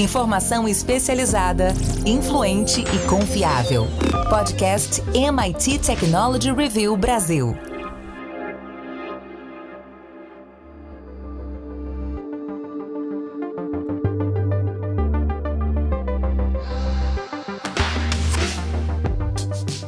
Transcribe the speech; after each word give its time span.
Informação 0.00 0.66
especializada, 0.66 1.74
influente 2.06 2.80
e 2.80 3.06
confiável. 3.06 3.86
Podcast 4.30 5.02
MIT 5.12 5.78
Technology 5.80 6.50
Review 6.50 6.96
Brasil. 6.96 7.54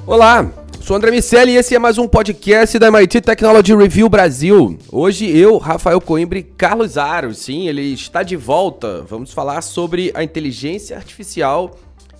Olá, 0.07 0.62
sou 0.83 0.97
André 0.97 1.13
Miceli 1.13 1.53
e 1.53 1.57
esse 1.57 1.77
é 1.77 1.79
mais 1.79 1.97
um 1.97 2.09
podcast 2.09 2.77
da 2.77 2.89
MIT 2.89 3.21
Technology 3.21 3.73
Review 3.73 4.09
Brasil. 4.09 4.77
Hoje 4.91 5.31
eu, 5.31 5.57
Rafael 5.57 6.01
Coimbra 6.01 6.41
e 6.41 6.43
Carlos 6.43 6.99
Aros, 6.99 7.39
sim, 7.39 7.69
ele 7.69 7.83
está 7.83 8.25
de 8.25 8.35
volta. 8.35 9.03
Vamos 9.03 9.33
falar 9.33 9.63
sobre 9.63 10.11
a 10.13 10.25
inteligência 10.25 10.97
artificial 10.97 11.79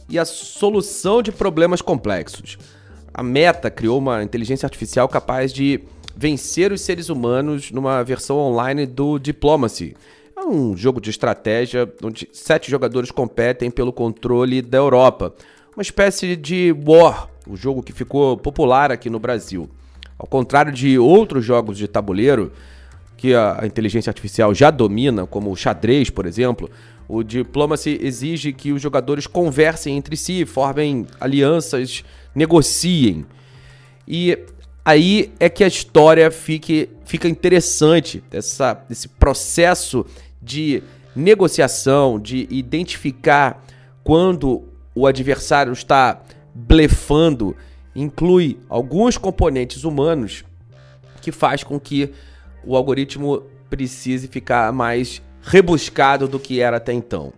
e 0.09 0.17
a 0.17 0.25
solução 0.25 1.23
de 1.23 1.33
problemas 1.33 1.83
complexos. 1.83 2.57
A 3.13 3.21
Meta 3.21 3.69
criou 3.69 3.99
uma 3.99 4.23
inteligência 4.23 4.65
artificial 4.65 5.09
capaz 5.09 5.53
de 5.53 5.81
vencer 6.17 6.71
os 6.71 6.83
seres 6.83 7.09
humanos 7.09 7.73
numa 7.73 8.05
versão 8.05 8.39
online 8.39 8.87
do 8.87 9.19
Diplomacy. 9.19 9.97
É 10.37 10.41
um 10.41 10.77
jogo 10.77 11.01
de 11.01 11.11
estratégia 11.11 11.93
onde 12.01 12.29
sete 12.33 12.71
jogadores 12.71 13.11
competem 13.11 13.73
pelo 13.73 13.93
controle 13.93 14.63
da 14.63 14.79
Europa. 14.79 15.35
Uma 15.75 15.83
espécie 15.83 16.37
de 16.37 16.73
War, 16.87 17.32
o 17.47 17.57
jogo 17.57 17.83
que 17.83 17.93
ficou 17.93 18.37
popular 18.37 18.91
aqui 18.93 19.11
no 19.11 19.19
Brasil. 19.19 19.69
Ao 20.19 20.27
contrário 20.27 20.73
de 20.73 20.99
outros 20.99 21.45
jogos 21.45 21.77
de 21.77 21.89
tabuleiro, 21.89 22.53
que 23.17 23.35
a 23.35 23.61
inteligência 23.65 24.11
artificial 24.11 24.55
já 24.55 24.71
domina, 24.71 25.27
como 25.27 25.51
o 25.51 25.57
xadrez, 25.57 26.11
por 26.11 26.27
exemplo, 26.27 26.71
o 27.09 27.23
Diplomacy 27.23 27.99
exige 28.01 28.53
que 28.53 28.73
os 28.73 28.81
jogadores 28.81 29.27
conversem 29.27 29.97
entre 29.97 30.17
si, 30.17 30.45
formem 30.45 31.07
alianças, 31.21 32.05
negociem. 32.35 33.27
E 34.07 34.39
aí 34.85 35.33
é 35.39 35.49
que 35.49 35.63
a 35.63 35.69
história 35.69 36.31
fique, 36.31 36.89
fica 37.05 37.29
interessante, 37.29 38.23
essa, 38.31 38.85
esse 38.91 39.09
processo 39.09 40.07
de 40.41 40.83
negociação, 41.15 42.19
de 42.19 42.49
identificar 42.51 43.65
quando 44.03 44.65
o 44.95 45.07
adversário 45.07 45.73
está 45.73 46.21
blefando 46.55 47.57
inclui 47.95 48.59
alguns 48.69 49.17
componentes 49.19 49.85
humanos 49.85 50.45
que 51.21 51.31
faz 51.31 51.63
com 51.63 51.79
que 51.79 52.13
o 52.65 52.75
algoritmo 52.77 53.45
precise 53.69 54.29
ficar 54.29 54.73
mais 54.73 55.21
rebuscado 55.43 56.27
do 56.29 56.39
que 56.39 56.61
era 56.61 56.77
até 56.77 56.93
então. 56.93 57.33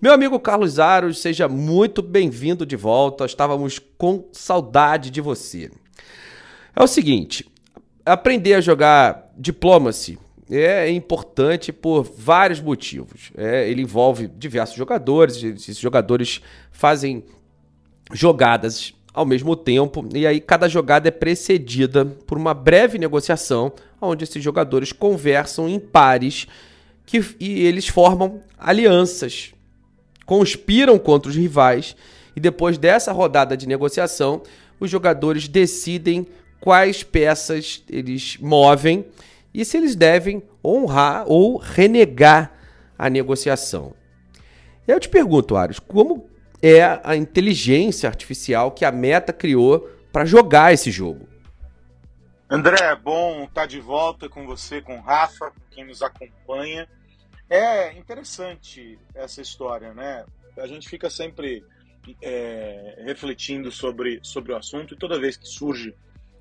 Meu 0.00 0.12
amigo 0.12 0.38
Carlos 0.38 0.78
Aros, 0.78 1.20
seja 1.20 1.48
muito 1.48 2.02
bem-vindo 2.02 2.66
de 2.66 2.76
volta. 2.76 3.24
Estávamos 3.24 3.78
com 3.98 4.28
saudade 4.32 5.10
de 5.10 5.20
você. 5.20 5.70
É 6.74 6.82
o 6.82 6.86
seguinte, 6.86 7.50
aprender 8.04 8.54
a 8.54 8.60
jogar 8.60 9.32
Diplomacy 9.36 10.18
é 10.50 10.90
importante 10.90 11.72
por 11.72 12.04
vários 12.04 12.60
motivos. 12.60 13.32
É, 13.36 13.68
ele 13.68 13.82
envolve 13.82 14.28
diversos 14.28 14.76
jogadores, 14.76 15.42
esses 15.42 15.78
jogadores 15.78 16.40
fazem 16.70 17.24
jogadas 18.12 18.94
ao 19.12 19.24
mesmo 19.24 19.56
tempo, 19.56 20.06
e 20.14 20.26
aí 20.26 20.40
cada 20.40 20.68
jogada 20.68 21.08
é 21.08 21.10
precedida 21.10 22.04
por 22.04 22.36
uma 22.36 22.52
breve 22.52 22.98
negociação, 22.98 23.72
onde 23.98 24.24
esses 24.24 24.44
jogadores 24.44 24.92
conversam 24.92 25.66
em 25.66 25.80
pares 25.80 26.46
que, 27.06 27.24
e 27.38 27.64
eles 27.64 27.86
formam 27.86 28.42
alianças, 28.58 29.54
conspiram 30.26 30.98
contra 30.98 31.30
os 31.30 31.36
rivais 31.36 31.96
e 32.34 32.40
depois 32.40 32.76
dessa 32.76 33.12
rodada 33.12 33.56
de 33.56 33.66
negociação, 33.66 34.42
os 34.78 34.90
jogadores 34.90 35.48
decidem 35.48 36.26
quais 36.60 37.02
peças 37.02 37.82
eles 37.88 38.36
movem 38.38 39.06
e 39.54 39.64
se 39.64 39.76
eles 39.76 39.94
devem 39.94 40.42
honrar 40.62 41.24
ou 41.26 41.56
renegar 41.56 42.52
a 42.98 43.08
negociação. 43.08 43.94
Eu 44.86 45.00
te 45.00 45.08
pergunto, 45.08 45.56
Ares, 45.56 45.78
como 45.78 46.28
é 46.60 46.82
a 47.02 47.16
inteligência 47.16 48.08
artificial 48.08 48.70
que 48.70 48.84
a 48.84 48.92
Meta 48.92 49.32
criou 49.32 49.88
para 50.12 50.24
jogar 50.24 50.74
esse 50.74 50.90
jogo? 50.90 51.26
André, 52.48 52.76
é 52.80 52.94
bom 52.94 53.42
estar 53.42 53.62
tá 53.62 53.66
de 53.66 53.80
volta 53.80 54.28
com 54.28 54.46
você, 54.46 54.80
com 54.80 55.00
Rafa, 55.00 55.52
quem 55.70 55.84
nos 55.84 56.00
acompanha. 56.00 56.88
É 57.50 57.92
interessante 57.98 58.96
essa 59.14 59.40
história, 59.40 59.92
né? 59.92 60.24
A 60.56 60.66
gente 60.68 60.88
fica 60.88 61.10
sempre 61.10 61.64
é, 62.22 63.02
refletindo 63.04 63.72
sobre, 63.72 64.20
sobre 64.22 64.52
o 64.52 64.56
assunto 64.56 64.94
e 64.94 64.96
toda 64.96 65.18
vez 65.18 65.36
que 65.36 65.46
surge 65.46 65.92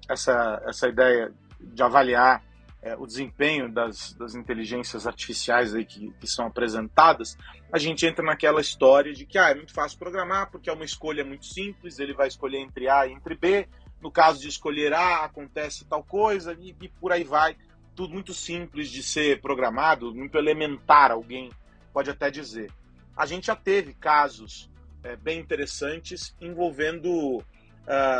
essa, 0.07 0.61
essa 0.67 0.87
ideia 0.87 1.33
de 1.59 1.81
avaliar 1.81 2.43
é, 2.83 2.95
o 2.95 3.07
desempenho 3.07 3.67
das, 3.67 4.13
das 4.13 4.35
inteligências 4.35 5.07
artificiais 5.07 5.73
aí 5.73 5.85
que, 5.85 6.11
que 6.19 6.27
são 6.27 6.45
apresentadas, 6.45 7.35
a 7.71 7.79
gente 7.79 8.05
entra 8.05 8.23
naquela 8.23 8.61
história 8.61 9.11
de 9.11 9.25
que 9.25 9.39
ah, 9.39 9.49
é 9.49 9.55
muito 9.55 9.73
fácil 9.73 9.97
programar 9.97 10.51
porque 10.51 10.69
é 10.69 10.73
uma 10.73 10.85
escolha 10.85 11.25
muito 11.25 11.47
simples, 11.47 11.97
ele 11.97 12.13
vai 12.13 12.27
escolher 12.27 12.59
entre 12.59 12.87
A 12.87 13.07
e 13.07 13.11
entre 13.11 13.33
B, 13.33 13.67
no 14.05 14.11
caso 14.11 14.39
de 14.39 14.47
escolher 14.47 14.93
A, 14.93 15.25
acontece 15.25 15.83
tal 15.83 16.03
coisa, 16.03 16.55
e, 16.61 16.75
e 16.79 16.87
por 16.87 17.11
aí 17.11 17.23
vai. 17.23 17.57
Tudo 17.95 18.13
muito 18.13 18.35
simples 18.35 18.91
de 18.91 19.01
ser 19.01 19.41
programado, 19.41 20.13
muito 20.13 20.37
elementar, 20.37 21.09
alguém 21.11 21.49
pode 21.91 22.11
até 22.11 22.29
dizer. 22.29 22.71
A 23.17 23.25
gente 23.25 23.47
já 23.47 23.55
teve 23.55 23.95
casos 23.95 24.69
é, 25.03 25.15
bem 25.15 25.39
interessantes 25.39 26.35
envolvendo 26.39 27.37
uh, 27.37 27.43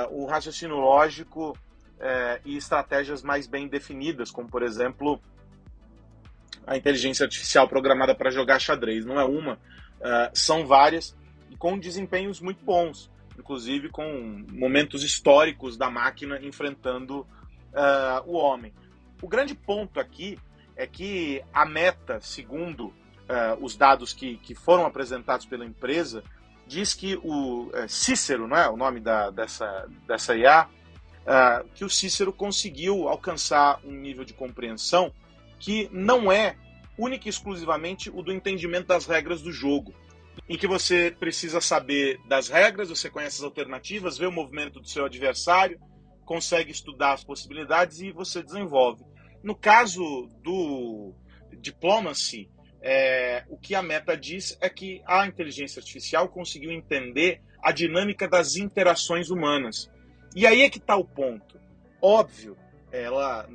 o 0.10 0.26
raciocínio 0.26 0.78
lógico 0.78 1.56
é, 2.00 2.42
e 2.44 2.58
estratégias 2.58 3.22
mais 3.22 3.46
bem 3.46 3.68
definidas, 3.68 4.32
como 4.32 4.50
por 4.50 4.64
exemplo 4.64 5.22
a 6.66 6.76
inteligência 6.76 7.26
artificial 7.26 7.68
programada 7.68 8.16
para 8.16 8.32
jogar 8.32 8.58
xadrez. 8.58 9.06
Não 9.06 9.20
é 9.20 9.24
uma, 9.24 9.54
uh, 9.54 10.32
são 10.34 10.66
várias 10.66 11.16
e 11.52 11.56
com 11.56 11.78
desempenhos 11.78 12.42
muito 12.42 12.66
bons 12.66 13.14
inclusive 13.38 13.90
com 13.90 14.46
momentos 14.52 15.04
históricos 15.04 15.78
da 15.78 15.90
máquina 15.90 16.40
enfrentando 16.42 17.22
uh, 17.22 18.22
o 18.26 18.34
homem. 18.34 18.74
O 19.22 19.28
grande 19.28 19.56
ponto 19.56 20.00
aqui 20.00 20.38
é 20.76 20.86
que 20.86 21.42
a 21.54 21.66
meta, 21.66 22.20
segundo 22.22 22.88
uh, 22.88 22.94
os 23.62 23.76
dados 23.76 24.14
que, 24.14 24.38
que 24.38 24.54
foram 24.54 24.86
apresentados 24.86 25.46
pela 25.46 25.66
empresa, 25.66 26.24
diz 26.68 26.94
que 26.94 27.16
o 27.24 27.68
uh, 27.68 27.88
Cícero, 27.88 28.48
não 28.48 28.58
é 28.58 28.70
o 28.70 28.78
nome 28.78 29.00
da, 29.00 29.30
dessa, 29.30 29.88
dessa 30.08 30.36
IA, 30.36 30.68
uh, 30.68 31.68
que 31.74 31.86
o 31.86 31.90
Cícero 31.90 32.34
conseguiu 32.34 33.08
alcançar 33.08 33.80
um 33.84 33.92
nível 33.92 34.26
de 34.26 34.34
compreensão 34.34 35.12
que 35.60 35.90
não 35.92 36.32
é 36.32 36.58
única 36.98 37.28
e 37.28 37.30
exclusivamente 37.30 38.10
o 38.10 38.22
do 38.22 38.32
entendimento 38.32 38.88
das 38.88 39.06
regras 39.06 39.42
do 39.42 39.52
jogo 39.52 39.94
em 40.48 40.58
que 40.58 40.68
você 40.68 41.16
precisa 41.20 41.60
saber 41.60 42.20
das 42.28 42.50
regras, 42.50 42.90
você 42.90 43.10
conhece 43.10 43.38
as 43.38 43.44
alternativas, 43.44 44.18
vê 44.18 44.26
o 44.26 44.32
movimento 44.32 44.80
do 44.80 44.88
seu 44.88 45.06
adversário, 45.06 45.80
consegue 46.26 46.72
estudar 46.72 47.14
as 47.14 47.24
possibilidades 47.24 48.00
e 48.00 48.12
você 48.12 48.44
desenvolve. 48.44 49.04
No 49.44 49.56
caso 49.56 50.30
do 50.44 51.14
Diplomacy, 51.60 52.50
é, 52.82 53.44
o 53.50 53.58
que 53.58 53.74
a 53.74 53.82
meta 53.82 54.16
diz 54.16 54.58
é 54.62 54.70
que 54.70 55.02
a 55.06 55.26
inteligência 55.26 55.80
artificial 55.80 56.30
conseguiu 56.30 56.72
entender 56.72 57.42
a 57.64 57.72
dinâmica 57.72 58.28
das 58.28 58.56
interações 58.56 59.30
humanas. 59.30 59.90
E 60.36 60.46
aí 60.46 60.62
é 60.62 60.70
que 60.70 60.78
está 60.78 60.96
o 60.96 61.06
ponto. 61.06 61.60
Óbvio, 62.02 62.56
ela 62.92 63.50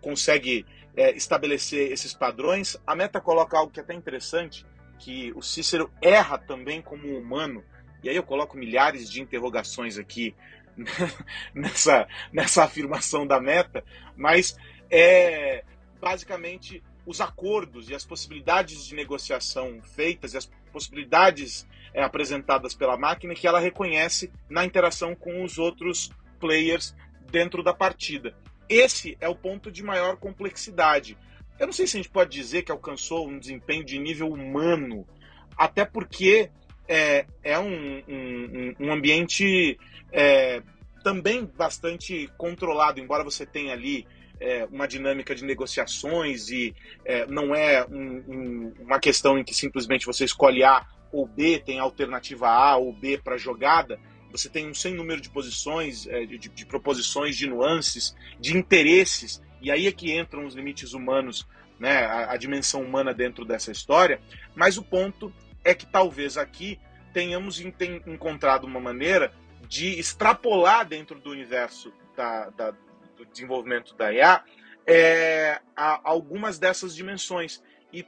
consegue 0.00 0.64
é, 0.96 1.10
estabelecer 1.12 1.92
esses 1.92 2.14
padrões. 2.14 2.76
A 2.86 2.94
meta 2.94 3.20
coloca 3.20 3.58
algo 3.58 3.72
que 3.72 3.80
é 3.80 3.82
até 3.82 3.94
interessante, 3.94 4.64
que 5.00 5.32
o 5.34 5.42
Cícero 5.42 5.90
erra 6.00 6.36
também 6.36 6.82
como 6.82 7.18
humano. 7.18 7.64
E 8.02 8.08
aí 8.08 8.16
eu 8.16 8.22
coloco 8.22 8.56
milhares 8.56 9.10
de 9.10 9.20
interrogações 9.20 9.98
aqui 9.98 10.34
nessa, 11.54 12.06
nessa 12.32 12.64
afirmação 12.64 13.26
da 13.26 13.40
meta, 13.40 13.82
mas 14.16 14.56
é 14.90 15.64
basicamente 16.00 16.82
os 17.06 17.20
acordos 17.20 17.88
e 17.88 17.94
as 17.94 18.04
possibilidades 18.04 18.86
de 18.86 18.94
negociação 18.94 19.80
feitas 19.82 20.34
e 20.34 20.36
as 20.36 20.46
possibilidades 20.70 21.66
é, 21.92 22.02
apresentadas 22.02 22.74
pela 22.74 22.96
máquina 22.96 23.34
que 23.34 23.46
ela 23.46 23.58
reconhece 23.58 24.30
na 24.48 24.64
interação 24.64 25.14
com 25.14 25.42
os 25.42 25.58
outros 25.58 26.10
players 26.38 26.94
dentro 27.30 27.62
da 27.62 27.72
partida. 27.72 28.36
esse 28.68 29.16
é 29.20 29.28
o 29.28 29.34
ponto 29.34 29.70
de 29.70 29.82
maior 29.82 30.16
complexidade. 30.16 31.18
Eu 31.60 31.66
não 31.66 31.74
sei 31.74 31.86
se 31.86 31.98
a 31.98 32.00
gente 32.02 32.08
pode 32.08 32.30
dizer 32.30 32.62
que 32.62 32.72
alcançou 32.72 33.28
um 33.28 33.38
desempenho 33.38 33.84
de 33.84 33.98
nível 33.98 34.32
humano, 34.32 35.06
até 35.54 35.84
porque 35.84 36.50
é, 36.88 37.26
é 37.44 37.58
um, 37.58 38.02
um, 38.08 38.74
um 38.80 38.90
ambiente 38.90 39.78
é, 40.10 40.62
também 41.04 41.44
bastante 41.44 42.30
controlado, 42.38 42.98
embora 42.98 43.22
você 43.22 43.44
tenha 43.44 43.74
ali 43.74 44.06
é, 44.40 44.64
uma 44.72 44.88
dinâmica 44.88 45.34
de 45.34 45.44
negociações 45.44 46.48
e 46.48 46.74
é, 47.04 47.26
não 47.26 47.54
é 47.54 47.86
um, 47.86 48.24
um, 48.26 48.74
uma 48.80 48.98
questão 48.98 49.38
em 49.38 49.44
que 49.44 49.54
simplesmente 49.54 50.06
você 50.06 50.24
escolhe 50.24 50.64
A 50.64 50.86
ou 51.12 51.26
B, 51.26 51.58
tem 51.58 51.78
alternativa 51.78 52.48
A 52.48 52.78
ou 52.78 52.90
B 52.90 53.18
para 53.22 53.36
jogada. 53.36 54.00
Você 54.32 54.48
tem 54.48 54.66
um 54.66 54.72
sem 54.72 54.94
número 54.94 55.20
de 55.20 55.28
posições, 55.28 56.06
é, 56.06 56.24
de, 56.24 56.38
de, 56.38 56.64
proposições, 56.64 57.36
de 57.36 57.46
nuances, 57.46 58.16
de 58.40 58.56
interesses, 58.56 59.42
e 59.60 59.70
aí 59.70 59.86
é 59.86 59.92
que 59.92 60.16
entram 60.16 60.44
os 60.44 60.54
limites 60.54 60.92
humanos, 60.92 61.46
né, 61.78 62.04
a, 62.04 62.32
a 62.32 62.36
dimensão 62.36 62.82
humana 62.82 63.12
dentro 63.12 63.44
dessa 63.44 63.70
história. 63.70 64.20
Mas 64.54 64.76
o 64.76 64.82
ponto 64.82 65.32
é 65.64 65.74
que 65.74 65.86
talvez 65.86 66.36
aqui 66.36 66.78
tenhamos 67.12 67.60
encontrado 67.60 68.64
uma 68.64 68.80
maneira 68.80 69.32
de 69.68 69.98
extrapolar 69.98 70.86
dentro 70.86 71.18
do 71.18 71.30
universo 71.30 71.92
da, 72.16 72.50
da, 72.50 72.70
do 73.16 73.24
desenvolvimento 73.30 73.94
da 73.94 74.12
IA 74.12 74.44
é, 74.86 75.60
algumas 75.76 76.58
dessas 76.58 76.94
dimensões 76.94 77.62
e 77.92 78.04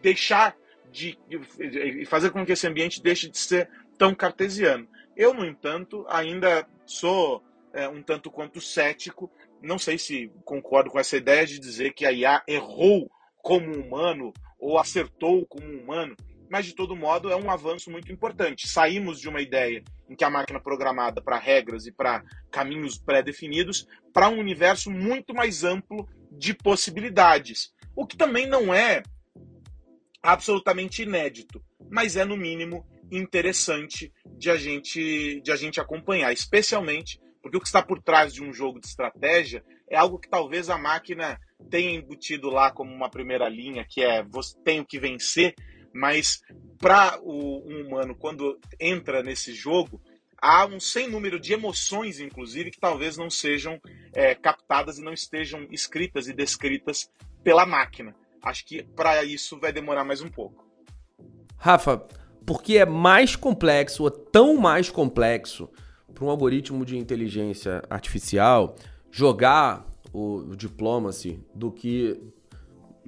deixar 0.00 0.56
de, 0.90 1.18
de 1.28 2.04
fazer 2.06 2.30
com 2.30 2.44
que 2.44 2.52
esse 2.52 2.66
ambiente 2.66 3.02
deixe 3.02 3.28
de 3.28 3.38
ser 3.38 3.68
tão 3.98 4.14
cartesiano. 4.14 4.88
Eu, 5.16 5.34
no 5.34 5.44
entanto, 5.44 6.06
ainda 6.08 6.66
sou 6.86 7.42
é, 7.72 7.88
um 7.88 8.02
tanto 8.02 8.30
quanto 8.30 8.60
cético. 8.60 9.30
Não 9.62 9.78
sei 9.78 9.96
se 9.96 10.30
concordo 10.44 10.90
com 10.90 10.98
essa 10.98 11.16
ideia 11.16 11.46
de 11.46 11.58
dizer 11.58 11.92
que 11.94 12.04
a 12.04 12.12
IA 12.12 12.42
errou 12.48 13.10
como 13.36 13.72
humano 13.74 14.32
ou 14.58 14.78
acertou 14.78 15.46
como 15.46 15.66
humano, 15.66 16.16
mas 16.50 16.66
de 16.66 16.74
todo 16.74 16.96
modo 16.96 17.30
é 17.30 17.36
um 17.36 17.50
avanço 17.50 17.90
muito 17.90 18.12
importante. 18.12 18.68
Saímos 18.68 19.20
de 19.20 19.28
uma 19.28 19.40
ideia 19.40 19.82
em 20.08 20.14
que 20.14 20.24
a 20.24 20.30
máquina 20.30 20.60
programada 20.60 21.22
para 21.22 21.38
regras 21.38 21.86
e 21.86 21.92
para 21.92 22.22
caminhos 22.50 22.98
pré-definidos 22.98 23.86
para 24.12 24.28
um 24.28 24.38
universo 24.38 24.90
muito 24.90 25.32
mais 25.32 25.64
amplo 25.64 26.06
de 26.30 26.52
possibilidades, 26.52 27.72
o 27.96 28.06
que 28.06 28.16
também 28.16 28.46
não 28.46 28.74
é 28.74 29.02
absolutamente 30.22 31.02
inédito, 31.02 31.64
mas 31.90 32.16
é 32.16 32.24
no 32.24 32.36
mínimo 32.36 32.86
interessante 33.10 34.12
de 34.38 34.50
a 34.50 34.56
gente 34.56 35.40
de 35.42 35.52
a 35.52 35.56
gente 35.56 35.80
acompanhar, 35.80 36.32
especialmente 36.32 37.20
porque 37.42 37.56
o 37.56 37.60
que 37.60 37.66
está 37.66 37.82
por 37.82 38.00
trás 38.00 38.32
de 38.32 38.42
um 38.42 38.52
jogo 38.52 38.80
de 38.80 38.86
estratégia 38.86 39.64
é 39.90 39.96
algo 39.96 40.18
que 40.18 40.28
talvez 40.28 40.70
a 40.70 40.78
máquina 40.78 41.38
tenha 41.68 41.90
embutido 41.90 42.48
lá 42.48 42.70
como 42.70 42.94
uma 42.94 43.10
primeira 43.10 43.48
linha, 43.48 43.84
que 43.88 44.02
é 44.02 44.22
você 44.22 44.56
tem 44.64 44.84
que 44.84 44.98
vencer, 44.98 45.54
mas 45.92 46.40
para 46.78 47.20
um 47.22 47.86
humano 47.86 48.14
quando 48.14 48.58
entra 48.80 49.22
nesse 49.22 49.52
jogo 49.52 50.00
há 50.42 50.66
um 50.66 50.80
sem 50.80 51.08
número 51.08 51.38
de 51.38 51.52
emoções, 51.52 52.18
inclusive, 52.18 52.72
que 52.72 52.80
talvez 52.80 53.16
não 53.16 53.30
sejam 53.30 53.80
é, 54.12 54.34
captadas 54.34 54.98
e 54.98 55.02
não 55.02 55.12
estejam 55.12 55.68
escritas 55.70 56.26
e 56.26 56.32
descritas 56.32 57.08
pela 57.44 57.64
máquina. 57.64 58.12
Acho 58.42 58.66
que 58.66 58.82
para 58.82 59.22
isso 59.22 59.58
vai 59.60 59.72
demorar 59.72 60.02
mais 60.04 60.20
um 60.20 60.28
pouco. 60.28 60.66
Rafa, 61.56 62.04
porque 62.44 62.76
é 62.76 62.84
mais 62.84 63.36
complexo, 63.36 64.02
ou 64.02 64.10
tão 64.10 64.56
mais 64.56 64.90
complexo, 64.90 65.70
para 66.14 66.24
um 66.24 66.30
algoritmo 66.30 66.84
de 66.84 66.96
inteligência 66.96 67.82
artificial 67.88 68.76
jogar 69.10 69.86
o, 70.12 70.54
Diplomacy 70.56 71.40
do 71.54 71.70
que 71.70 72.20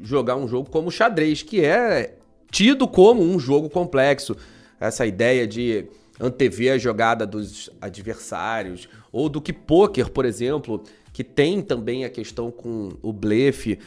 jogar 0.01 0.37
um 0.37 0.49
jogo 0.49 0.71
como 0.71 0.91
xadrez, 0.91 1.43
que 1.43 1.65
é 1.65 2.17
tido 2.51 2.89
como 2.89 3.23
um 3.23 3.39
jogo 3.39 3.69
complexo. 3.69 4.37
Essa 4.81 5.07
ideia 5.07 5.47
de 5.47 5.87
antever 6.21 6.75
a 6.75 6.79
jogada 6.79 7.27
dos 7.27 7.71
adversários, 7.81 8.89
ou 9.13 9.29
do 9.29 9.41
que 9.41 9.53
poker, 9.53 10.11
por 10.11 10.25
exemplo, 10.25 10.83
que 11.13 11.25
tem 11.25 11.63
também 11.63 12.05
a 12.05 12.11
questão 12.11 12.51
com 12.51 12.91
o 13.03 13.13
blefe. 13.13 13.79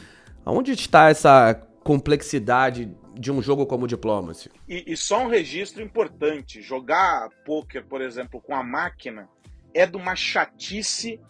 Onde 0.44 0.72
está 0.72 1.08
essa 1.08 1.54
complexidade 1.84 2.90
de 3.18 3.32
um 3.32 3.42
jogo 3.42 3.66
como 3.66 3.84
o 3.84 3.88
Diplomacy? 3.88 4.50
E, 4.68 4.92
e 4.92 4.96
só 4.96 5.24
um 5.24 5.28
registro 5.28 5.82
importante: 5.82 6.62
jogar 6.62 7.28
poker, 7.44 7.84
por 7.84 8.00
exemplo, 8.00 8.40
com 8.40 8.54
a 8.54 8.62
máquina 8.62 9.28
é 9.74 9.84
de 9.86 9.96
uma 9.96 10.16
chatice 10.16 11.20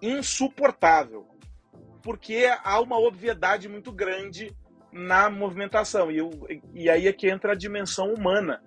insuportável, 0.00 1.26
porque 2.02 2.48
há 2.62 2.80
uma 2.80 2.98
obviedade 2.98 3.68
muito 3.68 3.90
grande 3.90 4.54
na 4.92 5.28
movimentação. 5.28 6.10
E, 6.10 6.18
e 6.74 6.88
aí 6.88 7.08
é 7.08 7.12
que 7.12 7.28
entra 7.28 7.52
a 7.52 7.56
dimensão 7.56 8.12
humana 8.12 8.62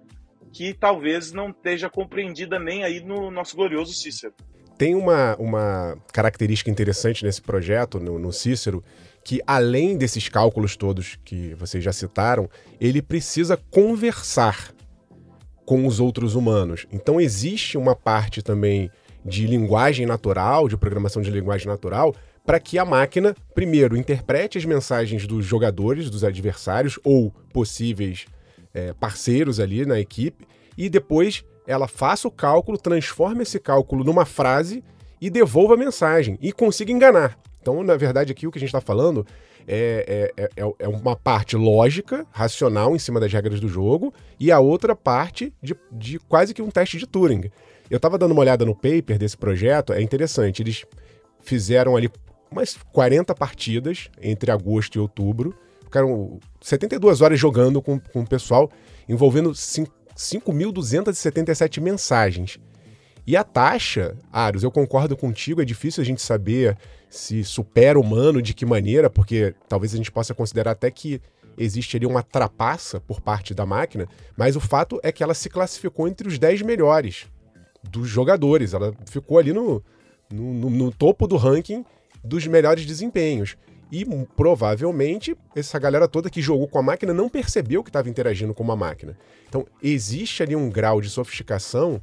que 0.54 0.74
talvez 0.74 1.32
não 1.32 1.50
esteja 1.50 1.90
compreendida 1.90 2.60
nem 2.60 2.84
aí 2.84 3.00
no 3.00 3.32
nosso 3.32 3.56
glorioso 3.56 3.94
Cícero. 3.94 4.34
Tem 4.78 4.96
uma, 4.96 5.36
uma 5.38 5.98
característica 6.12 6.70
interessante 6.70 7.24
nesse 7.24 7.42
projeto, 7.42 8.00
no, 8.00 8.18
no 8.18 8.34
Cícero, 8.34 8.84
que 9.24 9.42
além 9.46 9.98
desses 9.98 10.28
cálculos 10.28 10.76
todos 10.76 11.18
que 11.24 11.54
vocês 11.56 11.84
já 11.84 11.94
citaram, 11.94 12.50
ele 12.80 13.02
precisa 13.02 13.58
conversar 13.70 14.74
com 15.66 15.86
os 15.86 16.00
outros 16.00 16.36
humanos. 16.36 16.86
Então 16.92 17.22
existe 17.22 17.78
uma 17.78 17.96
parte 17.96 18.42
também 18.42 18.90
de 19.24 19.46
linguagem 19.46 20.06
natural, 20.06 20.68
de 20.68 20.76
programação 20.76 21.22
de 21.22 21.30
linguagem 21.30 21.68
natural, 21.68 22.16
para 22.46 22.60
que 22.60 22.80
a 22.80 22.86
máquina, 22.86 23.36
primeiro, 23.54 23.96
interprete 23.96 24.58
as 24.58 24.66
mensagens 24.66 25.28
dos 25.28 25.46
jogadores, 25.46 26.10
dos 26.10 26.24
adversários 26.24 27.00
ou 27.04 27.32
possíveis 27.54 28.26
é, 28.74 28.94
parceiros 28.94 29.60
ali 29.60 29.86
na 29.86 30.00
equipe, 30.00 30.48
e 30.78 30.90
depois 30.90 31.44
ela 31.68 31.88
faça 31.88 32.28
o 32.28 32.32
cálculo, 32.32 32.78
transforme 32.78 33.44
esse 33.44 33.60
cálculo 33.60 34.04
numa 34.04 34.26
frase 34.26 34.84
e 35.22 35.30
devolva 35.30 35.76
a 35.76 35.78
mensagem 35.78 36.38
e 36.42 36.52
consiga 36.52 36.92
enganar. 36.92 37.38
Então, 37.62 37.84
na 37.84 37.96
verdade, 37.96 38.32
aqui 38.32 38.48
o 38.48 38.52
que 38.52 38.58
a 38.58 38.60
gente 38.60 38.70
está 38.70 38.82
falando 38.82 39.26
é, 39.68 40.32
é, 40.36 40.50
é, 40.56 40.74
é, 40.80 40.88
uma 40.88 41.16
parte 41.16 41.56
lógica, 41.56 42.26
racional, 42.32 42.96
em 42.96 43.00
cima 43.00 43.20
das 43.20 43.32
regras 43.32 43.60
do 43.60 43.68
jogo, 43.68 44.14
e 44.40 44.52
a 44.52 44.60
outra 44.60 44.96
parte 44.96 45.54
de, 45.62 45.76
de 45.92 46.20
quase 46.20 46.54
que 46.54 46.62
um 46.62 46.70
teste 46.70 46.98
de 46.98 47.06
Turing. 47.06 47.52
Eu 47.90 47.98
estava 47.98 48.18
dando 48.18 48.32
uma 48.32 48.42
olhada 48.42 48.66
no 48.66 48.74
paper 48.74 49.18
desse 49.18 49.38
projeto, 49.38 49.94
é 49.94 50.02
interessante. 50.02 50.62
Eles 50.62 50.86
fizeram 51.42 51.96
ali 51.96 52.10
umas 52.50 52.78
40 52.92 53.36
partidas 53.36 54.10
entre 54.22 54.52
agosto 54.52 54.96
e 54.96 55.00
outubro 55.00 55.54
ficaram 55.92 56.40
72 56.62 57.20
horas 57.22 57.38
jogando 57.38 57.82
com, 57.82 58.00
com 58.00 58.22
o 58.22 58.28
pessoal, 58.28 58.72
envolvendo 59.10 59.52
5.277 59.52 61.82
mensagens. 61.82 62.58
E 63.26 63.36
a 63.38 63.44
taxa, 63.44 64.18
Aros, 64.32 64.64
eu 64.64 64.72
concordo 64.72 65.16
contigo, 65.16 65.62
é 65.62 65.66
difícil 65.66 66.02
a 66.02 66.06
gente 66.06 66.22
saber 66.22 66.78
se 67.10 67.44
supera 67.44 68.00
humano, 68.00 68.42
de 68.42 68.54
que 68.54 68.66
maneira, 68.66 69.10
porque 69.10 69.54
talvez 69.68 69.94
a 69.94 69.98
gente 69.98 70.12
possa 70.12 70.34
considerar 70.34 70.72
até 70.72 70.90
que 70.90 71.22
existe 71.58 71.98
ali 71.98 72.06
uma 72.06 72.24
trapaça 72.24 73.00
por 73.00 73.22
parte 73.22 73.54
da 73.54 73.66
máquina, 73.66 74.08
mas 74.38 74.56
o 74.56 74.60
fato 74.60 75.00
é 75.04 75.12
que 75.12 75.22
ela 75.22 75.34
se 75.34 75.50
classificou 75.50 76.08
entre 76.08 76.28
os 76.28 76.40
10 76.40 76.62
melhores 76.62 77.28
dos 77.84 78.08
jogadores. 78.08 78.74
Ela 78.74 78.94
ficou 79.06 79.38
ali 79.38 79.54
no, 79.54 79.84
no, 80.32 80.70
no 80.70 80.92
topo 80.92 81.28
do 81.28 81.36
ranking 81.36 81.86
dos 82.24 82.48
melhores 82.48 82.86
desempenhos. 82.86 83.58
E 83.92 84.06
provavelmente 84.38 85.36
essa 85.54 85.78
galera 85.78 86.08
toda 86.08 86.30
que 86.30 86.42
jogou 86.42 86.68
com 86.68 86.80
a 86.80 86.84
máquina 86.84 87.14
não 87.14 87.28
percebeu 87.28 87.84
que 87.84 87.90
estava 87.90 88.10
interagindo 88.10 88.54
com 88.54 88.64
uma 88.64 88.76
máquina. 88.76 89.18
Então 89.50 89.68
existe 89.84 90.42
ali 90.42 90.56
um 90.56 90.70
grau 90.70 91.02
de 91.02 91.10
sofisticação 91.10 92.02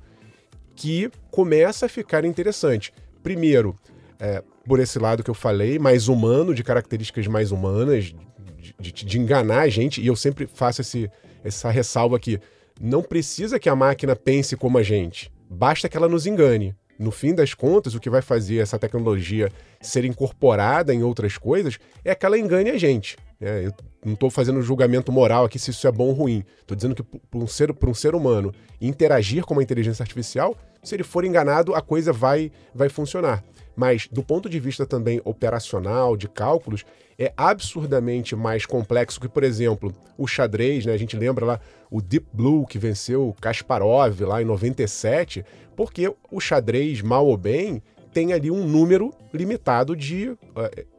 que 0.78 1.10
começa 1.32 1.86
a 1.86 1.88
ficar 1.88 2.24
interessante. 2.24 2.92
Primeiro, 3.20 3.74
é, 4.20 4.44
por 4.64 4.78
esse 4.78 4.96
lado 4.96 5.24
que 5.24 5.30
eu 5.30 5.34
falei, 5.34 5.76
mais 5.76 6.06
humano, 6.06 6.54
de 6.54 6.62
características 6.62 7.26
mais 7.26 7.50
humanas, 7.50 8.14
de, 8.56 8.74
de, 8.78 8.92
de 8.92 9.18
enganar 9.18 9.62
a 9.62 9.68
gente, 9.68 10.00
e 10.00 10.06
eu 10.06 10.14
sempre 10.14 10.46
faço 10.46 10.80
esse, 10.80 11.10
essa 11.42 11.68
ressalva 11.68 12.14
aqui. 12.14 12.38
Não 12.80 13.02
precisa 13.02 13.58
que 13.58 13.68
a 13.68 13.74
máquina 13.74 14.14
pense 14.14 14.56
como 14.56 14.78
a 14.78 14.82
gente, 14.84 15.32
basta 15.50 15.88
que 15.88 15.96
ela 15.96 16.08
nos 16.08 16.26
engane 16.26 16.76
no 16.96 17.10
fim 17.10 17.34
das 17.34 17.54
contas, 17.54 17.94
o 17.94 18.00
que 18.00 18.10
vai 18.10 18.20
fazer 18.20 18.58
essa 18.58 18.78
tecnologia 18.78 19.52
ser 19.80 20.04
incorporada 20.04 20.92
em 20.92 21.02
outras 21.02 21.38
coisas 21.38 21.78
é 22.04 22.14
que 22.14 22.26
ela 22.26 22.38
engane 22.38 22.70
a 22.70 22.78
gente. 22.78 23.16
Né? 23.40 23.66
Eu 23.66 23.72
não 24.04 24.14
estou 24.14 24.30
fazendo 24.30 24.60
julgamento 24.62 25.12
moral 25.12 25.44
aqui 25.44 25.58
se 25.58 25.70
isso 25.70 25.86
é 25.86 25.92
bom 25.92 26.06
ou 26.06 26.12
ruim. 26.12 26.44
Estou 26.60 26.76
dizendo 26.76 26.94
que 26.94 27.02
para 27.02 27.40
um, 27.40 27.46
ser, 27.46 27.74
um 27.86 27.94
ser 27.94 28.14
humano 28.14 28.52
interagir 28.80 29.44
com 29.44 29.54
uma 29.54 29.62
inteligência 29.62 30.02
artificial, 30.02 30.56
se 30.82 30.94
ele 30.94 31.04
for 31.04 31.24
enganado, 31.24 31.74
a 31.74 31.80
coisa 31.80 32.12
vai, 32.12 32.50
vai 32.74 32.88
funcionar. 32.88 33.42
Mas, 33.78 34.08
do 34.10 34.24
ponto 34.24 34.48
de 34.48 34.58
vista 34.58 34.84
também 34.84 35.20
operacional, 35.24 36.16
de 36.16 36.28
cálculos, 36.28 36.84
é 37.16 37.32
absurdamente 37.36 38.34
mais 38.34 38.66
complexo 38.66 39.20
que, 39.20 39.28
por 39.28 39.44
exemplo, 39.44 39.94
o 40.16 40.26
xadrez, 40.26 40.84
né? 40.84 40.92
A 40.92 40.96
gente 40.96 41.16
lembra 41.16 41.44
lá 41.44 41.60
o 41.88 42.02
Deep 42.02 42.26
Blue 42.32 42.66
que 42.66 42.76
venceu 42.76 43.28
o 43.28 43.34
Kasparov 43.34 44.20
lá 44.22 44.42
em 44.42 44.44
97, 44.44 45.44
porque 45.76 46.12
o 46.28 46.40
xadrez, 46.40 47.02
mal 47.02 47.24
ou 47.24 47.36
bem, 47.36 47.80
tem 48.12 48.32
ali 48.32 48.50
um 48.50 48.66
número 48.66 49.12
limitado 49.32 49.94
de 49.94 50.30
uh, 50.30 50.38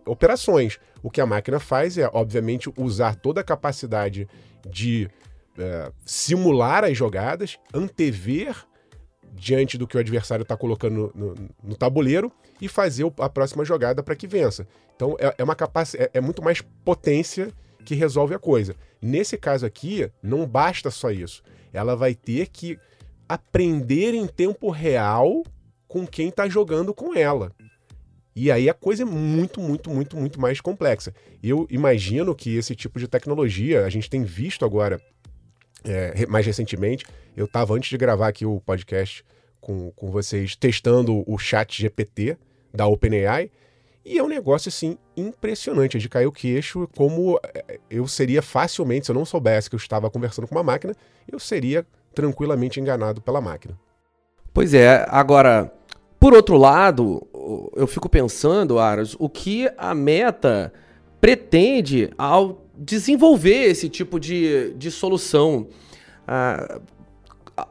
operações. 0.10 0.80
O 1.02 1.10
que 1.10 1.22
a 1.22 1.26
máquina 1.26 1.60
faz 1.60 1.98
é, 1.98 2.10
obviamente, 2.14 2.72
usar 2.78 3.16
toda 3.16 3.42
a 3.42 3.44
capacidade 3.44 4.28
de 4.68 5.10
uh, 5.58 5.94
simular 6.06 6.84
as 6.84 6.98
jogadas, 6.98 7.58
antever 7.74 8.56
diante 9.34 9.78
do 9.78 9.88
que 9.88 9.96
o 9.96 10.00
adversário 10.00 10.44
está 10.44 10.58
colocando 10.58 11.12
no, 11.16 11.34
no, 11.34 11.50
no, 11.64 11.76
tabuleiro 11.76 12.32
e 12.60 12.68
fazer 12.68 13.10
a 13.20 13.30
próxima 13.30 13.64
jogada 13.64 14.04
para 14.04 14.16
que 14.16 14.28
vença. 14.28 14.68
Então 14.96 15.16
é, 15.20 15.34
é 15.38 15.44
uma 15.44 15.56
capacidade, 15.56 16.12
é, 16.14 16.18
é 16.18 16.22
muito 16.22 16.42
mais 16.42 16.62
potência 16.84 17.54
que 17.86 17.96
resolve 17.96 18.36
a 18.36 18.40
coisa. 18.40 18.76
Nesse 19.02 19.38
caso 19.38 19.66
aqui, 19.66 20.12
não 20.22 20.46
basta 20.46 20.92
só 20.92 21.10
isso. 21.10 21.42
Ela 21.72 21.96
vai 21.96 22.14
ter 22.14 22.48
que 22.48 22.78
aprender 23.28 24.14
em 24.14 24.28
tempo 24.28 24.70
real 24.70 25.44
com 25.88 26.06
quem 26.06 26.30
está 26.30 26.50
jogando 26.50 26.94
com 26.94 27.16
ela. 27.16 27.52
E 28.42 28.50
aí 28.50 28.70
a 28.70 28.74
coisa 28.74 29.04
é 29.04 29.06
muito, 29.06 29.60
muito, 29.60 29.90
muito, 29.90 30.16
muito 30.16 30.40
mais 30.40 30.62
complexa. 30.62 31.14
Eu 31.44 31.68
imagino 31.70 32.34
que 32.34 32.56
esse 32.56 32.74
tipo 32.74 32.98
de 32.98 33.06
tecnologia, 33.06 33.84
a 33.84 33.90
gente 33.90 34.10
tem 34.10 34.24
visto 34.24 34.64
agora, 34.64 34.98
é, 35.84 36.26
mais 36.26 36.46
recentemente, 36.46 37.04
eu 37.36 37.44
estava 37.44 37.74
antes 37.74 37.90
de 37.90 37.98
gravar 37.98 38.30
aqui 38.30 38.46
o 38.46 38.62
podcast 38.62 39.26
com, 39.60 39.92
com 39.92 40.10
vocês, 40.10 40.56
testando 40.56 41.22
o 41.30 41.38
chat 41.38 41.82
GPT 41.82 42.38
da 42.74 42.88
OpenAI, 42.88 43.52
e 44.06 44.18
é 44.18 44.24
um 44.24 44.30
negócio, 44.30 44.70
assim, 44.70 44.98
impressionante, 45.18 45.98
é 45.98 46.00
de 46.00 46.08
cair 46.08 46.26
o 46.26 46.32
queixo, 46.32 46.88
como 46.96 47.38
é, 47.44 47.78
eu 47.90 48.08
seria 48.08 48.42
facilmente, 48.42 49.08
se 49.08 49.12
eu 49.12 49.16
não 49.16 49.26
soubesse 49.26 49.70
que 49.70 49.76
eu 49.76 49.80
estava 49.80 50.10
conversando 50.10 50.48
com 50.48 50.56
uma 50.56 50.64
máquina, 50.64 50.96
eu 51.30 51.40
seria 51.40 51.86
tranquilamente 52.16 52.80
enganado 52.80 53.22
pela 53.22 53.42
máquina. 53.42 53.78
Pois 54.54 54.74
é, 54.74 55.06
agora, 55.10 55.70
por 56.20 56.34
outro 56.34 56.58
lado, 56.58 57.26
eu 57.76 57.88
fico 57.88 58.10
pensando, 58.10 58.80
Aras, 58.80 59.16
o 59.20 59.30
que 59.30 59.70
a 59.78 59.94
Meta 59.94 60.74
pretende 61.20 62.10
ao 62.18 62.66
desenvolver 62.76 63.66
esse 63.66 63.90
tipo 63.90 64.20
de, 64.20 64.74
de 64.76 64.90
solução. 64.90 65.68
Ah, 66.28 66.80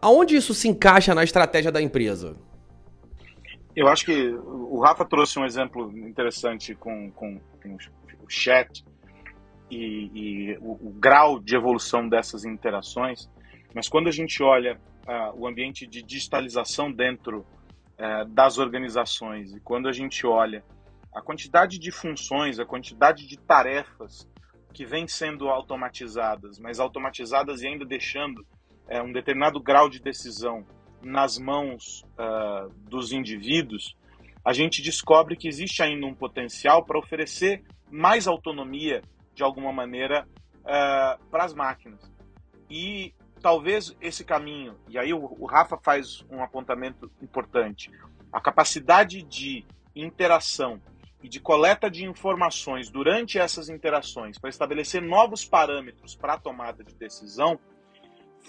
aonde 0.02 0.36
isso 0.36 0.52
se 0.52 0.68
encaixa 0.68 1.14
na 1.14 1.24
estratégia 1.24 1.72
da 1.72 1.80
empresa? 1.80 2.36
Eu 3.74 3.88
acho 3.88 4.04
que 4.04 4.30
o 4.44 4.80
Rafa 4.80 5.04
trouxe 5.04 5.38
um 5.38 5.44
exemplo 5.44 5.90
interessante 5.96 6.74
com, 6.74 7.10
com, 7.12 7.40
com 7.62 7.76
o 8.24 8.28
chat 8.28 8.84
e, 9.70 10.10
e 10.14 10.58
o, 10.60 10.72
o, 10.88 10.94
grau 10.98 11.38
de 11.38 11.54
evolução 11.54 12.08
dessas 12.08 12.44
interações, 12.44 13.30
mas 13.72 13.88
quando 13.88 14.08
a 14.08 14.10
gente 14.10 14.42
olha 14.42 14.80
uh, 15.06 15.40
o 15.40 15.46
ambiente 15.46 15.86
de 15.86 16.02
digitalização 16.02 16.90
dentro 16.90 17.46
uh, 17.98 18.24
das 18.28 18.58
organizações 18.58 19.54
e 19.54 19.60
quando 19.60 19.88
a 19.88 19.92
gente 19.92 20.26
olha 20.26 20.64
a 21.14 21.22
quantidade 21.22 21.78
de 21.78 21.90
funções, 21.90 22.58
a 22.58 22.64
quantidade 22.64 23.26
de 23.26 23.36
tarefas 23.38 24.28
que 24.72 24.84
vêm 24.84 25.08
sendo 25.08 25.48
automatizadas, 25.48 26.58
mas 26.58 26.78
automatizadas 26.78 27.62
e 27.62 27.66
ainda 27.66 27.84
deixando 27.84 28.38
uh, 28.38 29.02
um 29.02 29.12
determinado 29.12 29.60
grau 29.60 29.88
de 29.88 30.00
decisão 30.00 30.64
nas 31.02 31.38
mãos 31.38 32.04
uh, 32.18 32.70
dos 32.88 33.12
indivíduos, 33.12 33.96
a 34.44 34.52
gente 34.52 34.82
descobre 34.82 35.36
que 35.36 35.48
existe 35.48 35.82
ainda 35.82 36.06
um 36.06 36.14
potencial 36.14 36.84
para 36.84 36.98
oferecer 36.98 37.62
mais 37.90 38.26
autonomia, 38.26 39.02
de 39.34 39.42
alguma 39.42 39.72
maneira, 39.72 40.26
uh, 40.60 41.24
para 41.30 41.44
as 41.44 41.54
máquinas. 41.54 42.00
E 42.70 43.14
talvez 43.38 43.96
esse 44.00 44.24
caminho, 44.24 44.76
e 44.88 44.98
aí 44.98 45.12
o, 45.12 45.44
Rafa 45.46 45.78
faz 45.78 46.24
um 46.30 46.42
apontamento 46.42 47.10
importante, 47.22 47.90
a 48.32 48.40
capacidade 48.40 49.22
de 49.22 49.64
interação 49.94 50.80
e 51.22 51.28
de 51.28 51.40
coleta 51.40 51.90
de 51.90 52.04
informações 52.04 52.90
durante 52.90 53.38
essas 53.38 53.68
interações 53.68 54.38
para 54.38 54.50
estabelecer 54.50 55.02
novos 55.02 55.44
parâmetros 55.44 56.14
para 56.14 56.34
a 56.34 56.38
tomada 56.38 56.84
de 56.84 56.94
decisão 56.94 57.58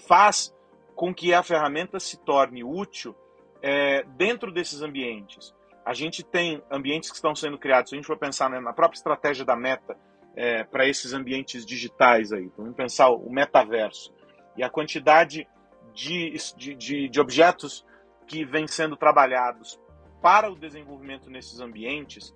faz 0.06 0.54
com 0.94 1.14
que 1.14 1.32
a 1.34 1.42
ferramenta 1.42 1.98
se 1.98 2.18
torne 2.18 2.62
útil 2.62 3.16
é, 3.62 4.04
dentro 4.16 4.52
desses 4.52 4.82
ambientes. 4.82 5.54
A 5.84 5.94
gente 5.94 6.22
tem 6.22 6.62
ambientes 6.70 7.10
que 7.10 7.16
estão 7.16 7.34
sendo 7.34 7.58
criados, 7.58 7.90
se 7.90 7.96
a 7.96 7.98
gente 7.98 8.06
for 8.06 8.18
pensar 8.18 8.50
né, 8.50 8.60
na 8.60 8.72
própria 8.72 8.98
estratégia 8.98 9.44
da 9.44 9.56
Meta 9.56 9.96
é, 10.36 10.62
para 10.62 10.86
esses 10.86 11.12
ambientes 11.12 11.66
digitais 11.66 12.32
aí, 12.32 12.50
vamos 12.56 12.76
pensar 12.76 13.10
o 13.10 13.30
metaverso 13.30 14.12
e 14.56 14.62
a 14.62 14.70
quantidade 14.70 15.46
de, 15.94 16.34
de, 16.56 16.74
de, 16.74 17.08
de 17.08 17.20
objetos 17.20 17.84
que 18.26 18.44
vem 18.44 18.66
sendo 18.66 18.96
trabalhados 18.96 19.80
para 20.22 20.50
o 20.50 20.58
desenvolvimento 20.58 21.30
nesses 21.30 21.60
ambientes, 21.60 22.34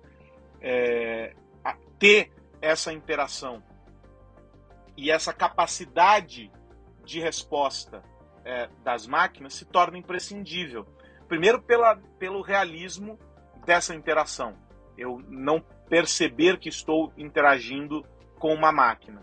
é, 0.61 1.33
ter 1.99 2.31
essa 2.61 2.91
interação 2.91 3.63
e 4.97 5.11
essa 5.11 5.33
capacidade 5.33 6.51
de 7.03 7.19
resposta 7.19 8.03
é, 8.43 8.69
das 8.83 9.05
máquinas 9.05 9.53
se 9.53 9.65
torna 9.65 9.97
imprescindível. 9.97 10.85
Primeiro, 11.27 11.61
pela, 11.61 11.95
pelo 12.19 12.41
realismo 12.41 13.19
dessa 13.65 13.95
interação. 13.95 14.55
Eu 14.97 15.21
não 15.27 15.59
perceber 15.89 16.57
que 16.57 16.69
estou 16.69 17.11
interagindo 17.17 18.05
com 18.39 18.53
uma 18.53 18.71
máquina. 18.71 19.21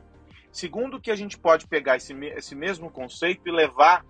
Segundo, 0.53 1.01
que 1.01 1.11
a 1.11 1.17
gente 1.17 1.39
pode 1.39 1.67
pegar 1.67 1.97
esse, 1.97 2.13
esse 2.13 2.55
mesmo 2.55 2.91
conceito 2.91 3.49
e 3.49 3.51
levar 3.51 4.05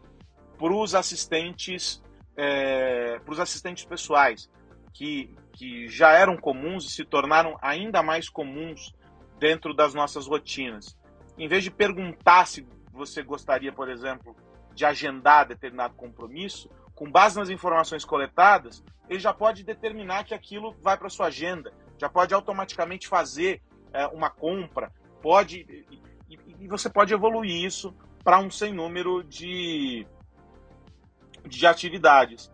para 0.58 0.74
os 0.74 0.92
assistentes, 0.92 2.02
é, 2.36 3.20
para 3.20 3.32
os 3.32 3.38
assistentes 3.38 3.84
pessoais, 3.84 4.50
que, 4.92 5.32
que 5.52 5.88
já 5.88 6.10
eram 6.10 6.36
comuns 6.36 6.84
e 6.84 6.90
se 6.90 7.04
tornaram 7.04 7.56
ainda 7.62 8.02
mais 8.02 8.28
comuns 8.28 8.92
dentro 9.38 9.72
das 9.72 9.94
nossas 9.94 10.26
rotinas. 10.26 10.98
Em 11.38 11.46
vez 11.46 11.62
de 11.62 11.70
perguntar 11.70 12.46
se 12.46 12.66
você 12.92 13.22
gostaria, 13.22 13.72
por 13.72 13.88
exemplo, 13.88 14.36
de 14.74 14.84
agendar 14.84 15.46
determinado 15.46 15.94
compromisso, 15.94 16.68
com 16.92 17.08
base 17.08 17.38
nas 17.38 17.50
informações 17.50 18.04
coletadas, 18.04 18.84
ele 19.08 19.20
já 19.20 19.32
pode 19.32 19.62
determinar 19.62 20.24
que 20.24 20.34
aquilo 20.34 20.74
vai 20.82 20.96
para 20.96 21.08
sua 21.08 21.26
agenda, 21.26 21.72
já 21.98 22.08
pode 22.08 22.34
automaticamente 22.34 23.06
fazer 23.06 23.62
é, 23.92 24.06
uma 24.08 24.28
compra, 24.28 24.92
pode 25.20 25.64
e, 26.62 26.68
você 26.68 26.88
pode 26.88 27.12
evoluir 27.12 27.64
isso 27.64 27.94
para 28.24 28.38
um 28.38 28.50
sem 28.50 28.72
número 28.72 29.22
de, 29.24 30.06
de 31.46 31.66
atividades. 31.66 32.50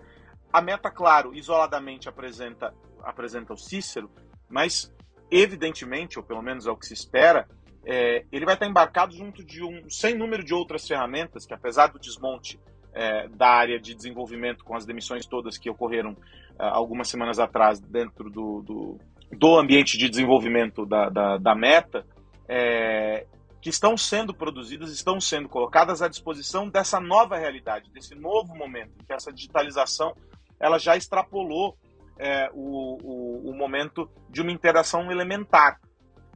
A 0.53 0.61
meta, 0.61 0.91
claro, 0.91 1.35
isoladamente 1.35 2.09
apresenta 2.09 2.75
apresenta 3.03 3.53
o 3.53 3.57
Cícero, 3.57 4.11
mas 4.49 4.93
evidentemente, 5.31 6.19
ou 6.19 6.25
pelo 6.25 6.43
menos 6.43 6.67
é 6.67 6.71
o 6.71 6.77
que 6.77 6.87
se 6.87 6.95
espera, 6.95 7.49
é, 7.85 8.25
ele 8.31 8.45
vai 8.45 8.55
estar 8.55 8.67
embarcado 8.67 9.15
junto 9.15 9.45
de 9.45 9.63
um 9.63 9.89
sem 9.89 10.15
número 10.15 10.45
de 10.45 10.53
outras 10.53 10.87
ferramentas 10.87 11.47
que, 11.47 11.55
apesar 11.55 11.89
do 11.89 11.99
desmonte 11.99 12.61
é, 12.93 13.29
da 13.29 13.49
área 13.49 13.79
de 13.79 13.95
desenvolvimento 13.95 14.65
com 14.65 14.75
as 14.75 14.85
demissões 14.85 15.27
todas 15.27 15.57
que 15.57 15.71
ocorreram 15.71 16.17
é, 16.59 16.65
algumas 16.67 17.09
semanas 17.09 17.39
atrás 17.39 17.81
dentro 17.81 18.29
do, 18.31 18.63
do, 18.63 18.99
do 19.33 19.57
ambiente 19.57 19.97
de 19.97 20.09
desenvolvimento 20.09 20.85
da, 20.85 21.09
da, 21.09 21.39
da 21.39 21.55
Meta, 21.55 22.05
é, 22.49 23.27
que 23.61 23.71
estão 23.71 23.97
sendo 23.97 24.33
produzidas, 24.33 24.91
estão 24.91 25.21
sendo 25.21 25.49
colocadas 25.49 26.01
à 26.01 26.09
disposição 26.09 26.69
dessa 26.69 27.01
nova 27.01 27.37
realidade, 27.37 27.91
desse 27.91 28.15
novo 28.15 28.55
momento, 28.55 29.05
que 29.05 29.13
essa 29.13 29.33
digitalização 29.33 30.15
ela 30.61 30.79
já 30.79 30.97
extrapolou 30.97 31.77
é, 32.19 32.51
o, 32.53 32.99
o, 33.03 33.51
o 33.51 33.55
momento 33.57 34.11
de 34.29 34.43
uma 34.43 34.53
interação 34.53 35.11
elementar. 35.11 35.81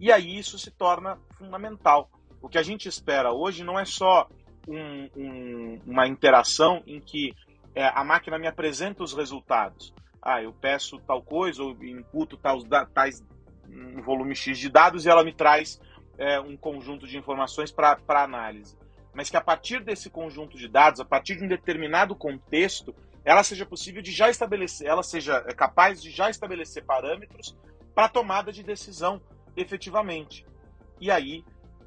E 0.00 0.10
aí 0.10 0.38
isso 0.38 0.58
se 0.58 0.70
torna 0.70 1.18
fundamental. 1.36 2.10
O 2.40 2.48
que 2.48 2.58
a 2.58 2.62
gente 2.62 2.88
espera 2.88 3.32
hoje 3.32 3.62
não 3.62 3.78
é 3.78 3.84
só 3.84 4.28
um, 4.66 5.08
um, 5.16 5.80
uma 5.86 6.06
interação 6.06 6.82
em 6.86 7.00
que 7.00 7.34
é, 7.74 7.86
a 7.86 8.04
máquina 8.04 8.38
me 8.38 8.46
apresenta 8.46 9.02
os 9.02 9.12
resultados. 9.12 9.92
Ah, 10.20 10.42
eu 10.42 10.52
peço 10.52 10.98
tal 11.00 11.22
coisa, 11.22 11.62
ou 11.62 11.72
inputo 11.82 12.36
tais, 12.36 12.62
tais 12.92 13.24
um 13.68 14.02
volume 14.02 14.34
X 14.34 14.58
de 14.58 14.68
dados 14.68 15.04
e 15.04 15.08
ela 15.08 15.24
me 15.24 15.32
traz 15.32 15.80
é, 16.18 16.40
um 16.40 16.56
conjunto 16.56 17.06
de 17.06 17.16
informações 17.16 17.70
para 17.70 17.98
análise. 18.08 18.76
Mas 19.14 19.28
que 19.28 19.36
a 19.36 19.40
partir 19.40 19.82
desse 19.82 20.08
conjunto 20.08 20.56
de 20.56 20.68
dados, 20.68 21.00
a 21.00 21.04
partir 21.04 21.36
de 21.36 21.44
um 21.44 21.48
determinado 21.48 22.14
contexto, 22.14 22.94
ela 23.24 23.42
seja 23.42 23.66
possível 23.66 24.02
de 24.02 24.10
já 24.10 24.30
estabelecer, 24.30 24.86
ela 24.86 25.02
seja 25.02 25.40
capaz 25.54 26.02
de 26.02 26.10
já 26.10 26.30
estabelecer 26.30 26.84
parâmetros 26.84 27.56
para 27.94 28.08
tomada 28.08 28.50
de 28.50 28.62
decisão 28.62 29.20
efetivamente. 29.56 30.46
E 31.00 31.10
aí, 31.10 31.44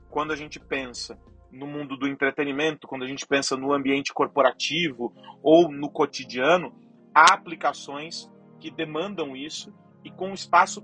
quando 0.09 0.31
a 0.31 0.35
gente 0.35 0.59
pensa 0.59 1.19
no 1.51 1.65
mundo 1.65 1.97
do 1.97 2.07
entretenimento, 2.07 2.87
quando 2.87 3.03
a 3.03 3.07
gente 3.07 3.25
pensa 3.25 3.55
no 3.55 3.73
ambiente 3.73 4.13
corporativo 4.13 5.13
ou 5.41 5.71
no 5.71 5.89
cotidiano, 5.89 6.73
há 7.13 7.33
aplicações 7.33 8.29
que 8.59 8.69
demandam 8.69 9.35
isso 9.35 9.73
e 10.03 10.11
com 10.11 10.29
um 10.29 10.33
espaço 10.33 10.81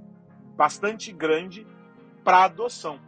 bastante 0.55 1.11
grande 1.11 1.65
para 2.23 2.45
adoção. 2.45 2.99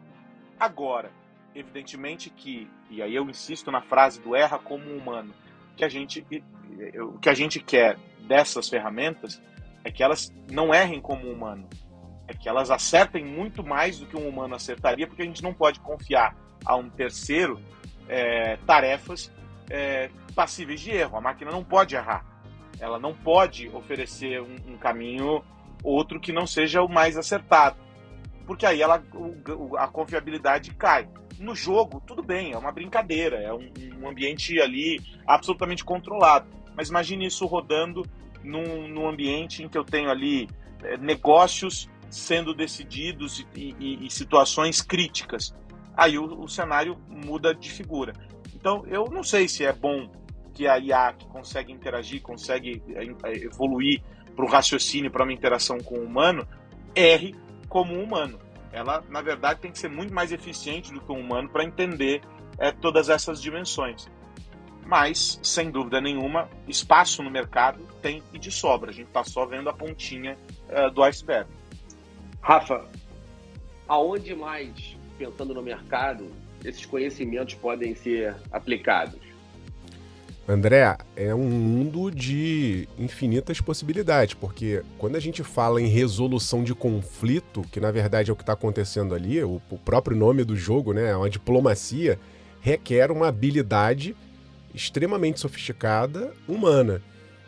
Agora, 0.59 1.11
evidentemente 1.55 2.29
que, 2.29 2.69
e 2.89 3.01
aí 3.01 3.15
eu 3.15 3.29
insisto 3.29 3.71
na 3.71 3.81
frase 3.81 4.21
do 4.21 4.35
erra 4.35 4.57
como 4.59 4.89
humano, 4.95 5.33
que 5.75 5.83
a 5.83 5.89
gente, 5.89 6.25
o 6.99 7.19
que 7.19 7.29
a 7.29 7.33
gente 7.33 7.59
quer 7.59 7.97
dessas 8.21 8.69
ferramentas 8.69 9.41
é 9.83 9.91
que 9.91 10.03
elas 10.03 10.33
não 10.49 10.73
errem 10.73 11.01
como 11.01 11.27
um 11.27 11.33
humano. 11.33 11.67
É 12.27 12.33
que 12.33 12.47
elas 12.47 12.71
acertem 12.71 13.25
muito 13.25 13.63
mais 13.63 13.99
do 13.99 14.05
que 14.05 14.15
um 14.15 14.27
humano 14.27 14.55
acertaria, 14.55 15.05
porque 15.05 15.21
a 15.21 15.25
gente 15.25 15.43
não 15.43 15.53
pode 15.53 15.79
confiar 15.81 16.35
a 16.65 16.75
um 16.75 16.89
terceiro 16.89 17.61
é, 18.07 18.57
tarefas 18.65 19.31
é, 19.69 20.09
passíveis 20.33 20.79
de 20.79 20.91
erro. 20.91 21.17
A 21.17 21.21
máquina 21.21 21.51
não 21.51 21.63
pode 21.63 21.95
errar. 21.95 22.25
Ela 22.79 22.97
não 22.97 23.13
pode 23.13 23.67
oferecer 23.69 24.41
um, 24.41 24.55
um 24.67 24.77
caminho 24.77 25.43
outro 25.83 26.19
que 26.19 26.31
não 26.31 26.47
seja 26.47 26.81
o 26.81 26.87
mais 26.87 27.17
acertado. 27.17 27.77
Porque 28.45 28.65
aí 28.65 28.81
ela, 28.81 29.03
o, 29.13 29.77
a 29.77 29.87
confiabilidade 29.87 30.73
cai. 30.73 31.07
No 31.39 31.55
jogo, 31.55 32.01
tudo 32.05 32.21
bem, 32.21 32.51
é 32.53 32.57
uma 32.57 32.71
brincadeira, 32.71 33.37
é 33.37 33.53
um, 33.53 33.71
um 34.01 34.07
ambiente 34.07 34.59
ali 34.61 35.01
absolutamente 35.25 35.83
controlado. 35.83 36.47
Mas 36.75 36.89
imagine 36.89 37.25
isso 37.25 37.45
rodando 37.45 38.03
num, 38.43 38.87
num 38.87 39.07
ambiente 39.07 39.63
em 39.63 39.69
que 39.69 39.77
eu 39.77 39.83
tenho 39.83 40.09
ali 40.09 40.47
é, 40.83 40.97
negócios 40.97 41.89
sendo 42.09 42.53
decididos 42.53 43.45
e, 43.55 43.75
e, 43.79 44.05
e 44.05 44.09
situações 44.11 44.81
críticas. 44.81 45.53
Aí 45.95 46.17
o, 46.17 46.41
o, 46.41 46.47
cenário 46.47 46.97
muda 47.07 47.53
de 47.53 47.71
figura. 47.71 48.13
Então, 48.53 48.85
eu 48.87 49.05
não 49.05 49.23
sei 49.23 49.47
se 49.47 49.65
é 49.65 49.73
bom 49.73 50.09
que 50.53 50.67
a 50.67 50.77
IA 50.77 51.13
que 51.13 51.25
consegue 51.27 51.71
interagir, 51.71 52.21
consegue 52.21 52.83
é, 52.89 53.03
é, 53.29 53.45
evoluir 53.45 54.01
para 54.35 54.45
o 54.45 54.47
raciocínio, 54.47 55.11
para 55.11 55.23
uma 55.23 55.33
interação 55.33 55.77
com 55.79 55.95
o 55.95 56.05
humano, 56.05 56.47
erre 56.95 57.35
como 57.73 57.93
um 57.95 58.03
humano. 58.03 58.39
Ela, 58.71 59.03
na 59.09 59.21
verdade, 59.21 59.59
tem 59.59 59.71
que 59.71 59.79
ser 59.79 59.89
muito 59.89 60.13
mais 60.13 60.31
eficiente 60.31 60.93
do 60.93 61.01
que 61.01 61.11
um 61.11 61.19
humano 61.19 61.49
para 61.49 61.63
entender 61.63 62.21
é, 62.57 62.71
todas 62.71 63.09
essas 63.09 63.41
dimensões 63.41 64.07
mas, 64.85 65.39
sem 65.41 65.71
dúvida 65.71 66.01
nenhuma, 66.01 66.49
espaço 66.67 67.23
no 67.23 67.29
mercado 67.29 67.85
tem 68.01 68.21
e 68.33 68.39
de 68.39 68.51
sobra. 68.51 68.91
A 68.91 68.93
gente 68.93 69.07
está 69.07 69.23
só 69.23 69.45
vendo 69.45 69.69
a 69.69 69.73
pontinha 69.73 70.37
uh, 70.69 70.91
do 70.91 71.01
iceberg. 71.03 71.49
Rafa, 72.41 72.85
aonde 73.87 74.35
mais, 74.35 74.97
pensando 75.17 75.53
no 75.53 75.61
mercado, 75.61 76.29
esses 76.63 76.85
conhecimentos 76.85 77.53
podem 77.55 77.95
ser 77.95 78.35
aplicados? 78.51 79.32
André, 80.47 80.97
é 81.15 81.33
um 81.33 81.49
mundo 81.49 82.11
de 82.11 82.87
infinitas 82.99 83.61
possibilidades, 83.61 84.33
porque 84.33 84.83
quando 84.97 85.15
a 85.15 85.19
gente 85.19 85.41
fala 85.41 85.81
em 85.81 85.87
resolução 85.87 86.65
de 86.65 86.75
conflito, 86.75 87.61
que 87.71 87.79
na 87.79 87.91
verdade 87.91 88.29
é 88.29 88.33
o 88.33 88.35
que 88.35 88.43
está 88.43 88.51
acontecendo 88.51 89.15
ali, 89.15 89.41
o, 89.41 89.61
próprio 89.85 90.17
nome 90.17 90.43
do 90.43 90.55
jogo, 90.55 90.91
né, 90.91 91.11
é 91.11 91.15
uma 91.15 91.29
diplomacia, 91.29 92.19
requer 92.59 93.09
uma 93.09 93.29
habilidade 93.29 94.15
extremamente 94.75 95.39
sofisticada, 95.39 96.33
humana. 96.45 97.01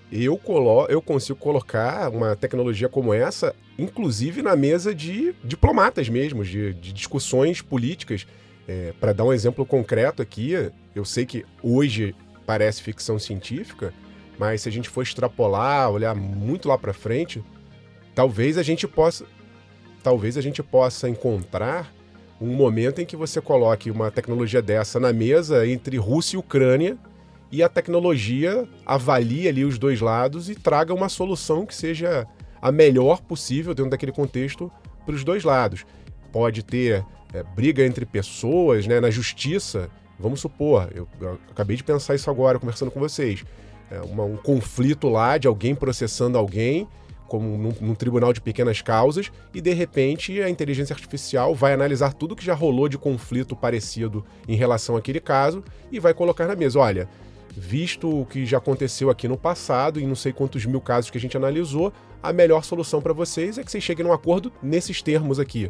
Eu, 0.09 0.37
colo 0.37 0.85
eu 0.87 1.01
consigo 1.01 1.37
colocar 1.37 2.09
uma 2.09 2.33
tecnologia 2.33 2.87
como 2.87 3.13
essa, 3.13 3.53
inclusive 3.77 4.41
na 4.41 4.55
mesa 4.55 4.95
de 4.95 5.35
diplomatas 5.43 6.07
mesmo, 6.07 6.45
de, 6.45 6.73
de 6.75 6.93
discussões 6.93 7.61
políticas. 7.61 8.25
É, 8.67 8.93
Para 9.01 9.11
dar 9.11 9.25
um 9.25 9.33
exemplo 9.33 9.65
concreto 9.65 10.21
aqui, 10.21 10.53
eu 10.95 11.03
sei 11.03 11.25
que 11.25 11.43
hoje 11.61 12.15
parece 12.45 12.81
ficção 12.81 13.17
científica, 13.17 13.93
mas 14.37 14.61
se 14.61 14.69
a 14.69 14.71
gente 14.71 14.89
for 14.89 15.01
extrapolar, 15.01 15.89
olhar 15.89 16.15
muito 16.15 16.67
lá 16.67 16.77
para 16.77 16.93
frente, 16.93 17.43
talvez 18.13 18.57
a 18.57 18.63
gente 18.63 18.87
possa, 18.87 19.25
talvez 20.03 20.37
a 20.37 20.41
gente 20.41 20.61
possa 20.61 21.09
encontrar 21.09 21.93
um 22.39 22.53
momento 22.53 22.99
em 22.99 23.05
que 23.05 23.15
você 23.15 23.39
coloque 23.39 23.89
uma 23.89 24.11
tecnologia 24.11 24.61
dessa 24.61 24.99
na 24.99 25.13
mesa 25.13 25.65
entre 25.67 25.97
Rússia 25.97 26.35
e 26.35 26.39
Ucrânia 26.39 26.97
e 27.51 27.63
a 27.63 27.69
tecnologia 27.69 28.67
avalie 28.85 29.47
ali 29.47 29.63
os 29.63 29.77
dois 29.77 30.01
lados 30.01 30.49
e 30.49 30.55
traga 30.55 30.93
uma 30.93 31.07
solução 31.07 31.65
que 31.65 31.73
seja 31.73 32.27
a 32.61 32.71
melhor 32.71 33.21
possível 33.21 33.73
dentro 33.73 33.91
daquele 33.91 34.11
contexto 34.11 34.71
para 35.05 35.15
os 35.15 35.23
dois 35.23 35.43
lados. 35.43 35.85
Pode 36.31 36.63
ter 36.63 37.05
é, 37.33 37.43
briga 37.43 37.85
entre 37.85 38.05
pessoas, 38.05 38.87
né, 38.87 38.99
na 38.99 39.09
justiça. 39.09 39.89
Vamos 40.19 40.39
supor, 40.39 40.89
eu, 40.93 41.07
eu, 41.19 41.37
acabei 41.51 41.75
de 41.75 41.83
pensar 41.83 42.15
isso 42.15 42.29
agora 42.29 42.59
conversando 42.59 42.91
com 42.91 42.99
vocês. 42.99 43.43
É 43.91 43.99
uma, 44.01 44.23
um 44.23 44.37
conflito 44.37 45.09
lá 45.09 45.37
de 45.37 45.47
alguém 45.47 45.75
processando 45.75 46.37
alguém, 46.37 46.87
como 47.27 47.57
num, 47.57 47.73
num, 47.81 47.95
tribunal 47.95 48.31
de 48.31 48.41
pequenas 48.41 48.81
causas, 48.81 49.31
e 49.53 49.59
de 49.59 49.73
repente 49.73 50.41
a 50.41 50.49
inteligência 50.49 50.93
artificial 50.93 51.53
vai 51.53 51.73
analisar 51.73 52.13
tudo 52.13 52.35
que 52.35 52.45
já 52.45 52.53
rolou 52.53 52.87
de 52.87 52.97
conflito 52.97 53.55
parecido 53.55 54.25
em 54.47 54.55
relação 54.55 54.95
àquele 54.95 55.19
caso 55.19 55.63
e 55.91 55.99
vai 55.99 56.13
colocar 56.13 56.47
na 56.47 56.55
mesa: 56.55 56.79
olha, 56.79 57.09
visto 57.55 58.21
o 58.21 58.25
que 58.25 58.45
já 58.45 58.57
aconteceu 58.57 59.09
aqui 59.09 59.27
no 59.27 59.37
passado 59.37 59.99
e 59.99 60.05
não 60.05 60.15
sei 60.15 60.33
quantos 60.33 60.65
mil 60.65 60.81
casos 60.81 61.09
que 61.09 61.17
a 61.17 61.21
gente 61.21 61.37
analisou, 61.37 61.91
a 62.21 62.33
melhor 62.33 62.63
solução 62.63 63.01
para 63.01 63.13
vocês 63.13 63.57
é 63.57 63.63
que 63.63 63.71
vocês 63.71 63.83
cheguem 63.83 64.05
num 64.05 64.13
acordo 64.13 64.51
nesses 64.61 65.01
termos 65.01 65.39
aqui. 65.39 65.69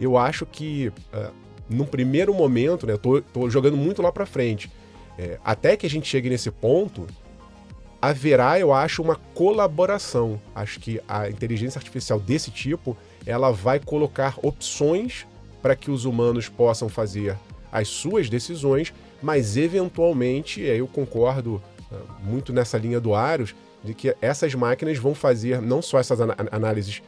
Eu 0.00 0.16
acho 0.16 0.46
que, 0.46 0.88
uh, 0.88 1.32
num 1.72 1.84
primeiro 1.84 2.32
momento, 2.34 2.86
né, 2.86 2.96
tô, 2.96 3.20
tô 3.20 3.48
jogando 3.50 3.76
muito 3.76 4.02
lá 4.02 4.12
para 4.12 4.26
frente, 4.26 4.70
é, 5.18 5.38
até 5.44 5.76
que 5.76 5.86
a 5.86 5.90
gente 5.90 6.08
chegue 6.08 6.28
nesse 6.30 6.50
ponto, 6.50 7.06
haverá, 8.00 8.58
eu 8.58 8.72
acho, 8.72 9.02
uma 9.02 9.16
colaboração. 9.34 10.40
Acho 10.54 10.80
que 10.80 11.00
a 11.06 11.28
inteligência 11.28 11.78
artificial 11.78 12.18
desse 12.18 12.50
tipo, 12.50 12.96
ela 13.24 13.50
vai 13.50 13.78
colocar 13.78 14.38
opções 14.42 15.26
para 15.60 15.76
que 15.76 15.90
os 15.90 16.04
humanos 16.04 16.48
possam 16.48 16.88
fazer 16.88 17.36
as 17.70 17.88
suas 17.88 18.28
decisões 18.28 18.92
mas 19.22 19.56
eventualmente, 19.56 20.60
eu 20.60 20.86
concordo 20.86 21.62
ah, 21.90 21.96
muito 22.22 22.52
nessa 22.52 22.76
linha 22.76 23.00
do 23.00 23.14
Aros, 23.14 23.54
de 23.82 23.94
que 23.94 24.14
essas 24.20 24.54
máquinas 24.54 24.98
vão 24.98 25.14
fazer 25.14 25.62
não 25.62 25.80
só 25.80 25.98
essas 25.98 26.20
análises 26.20 27.02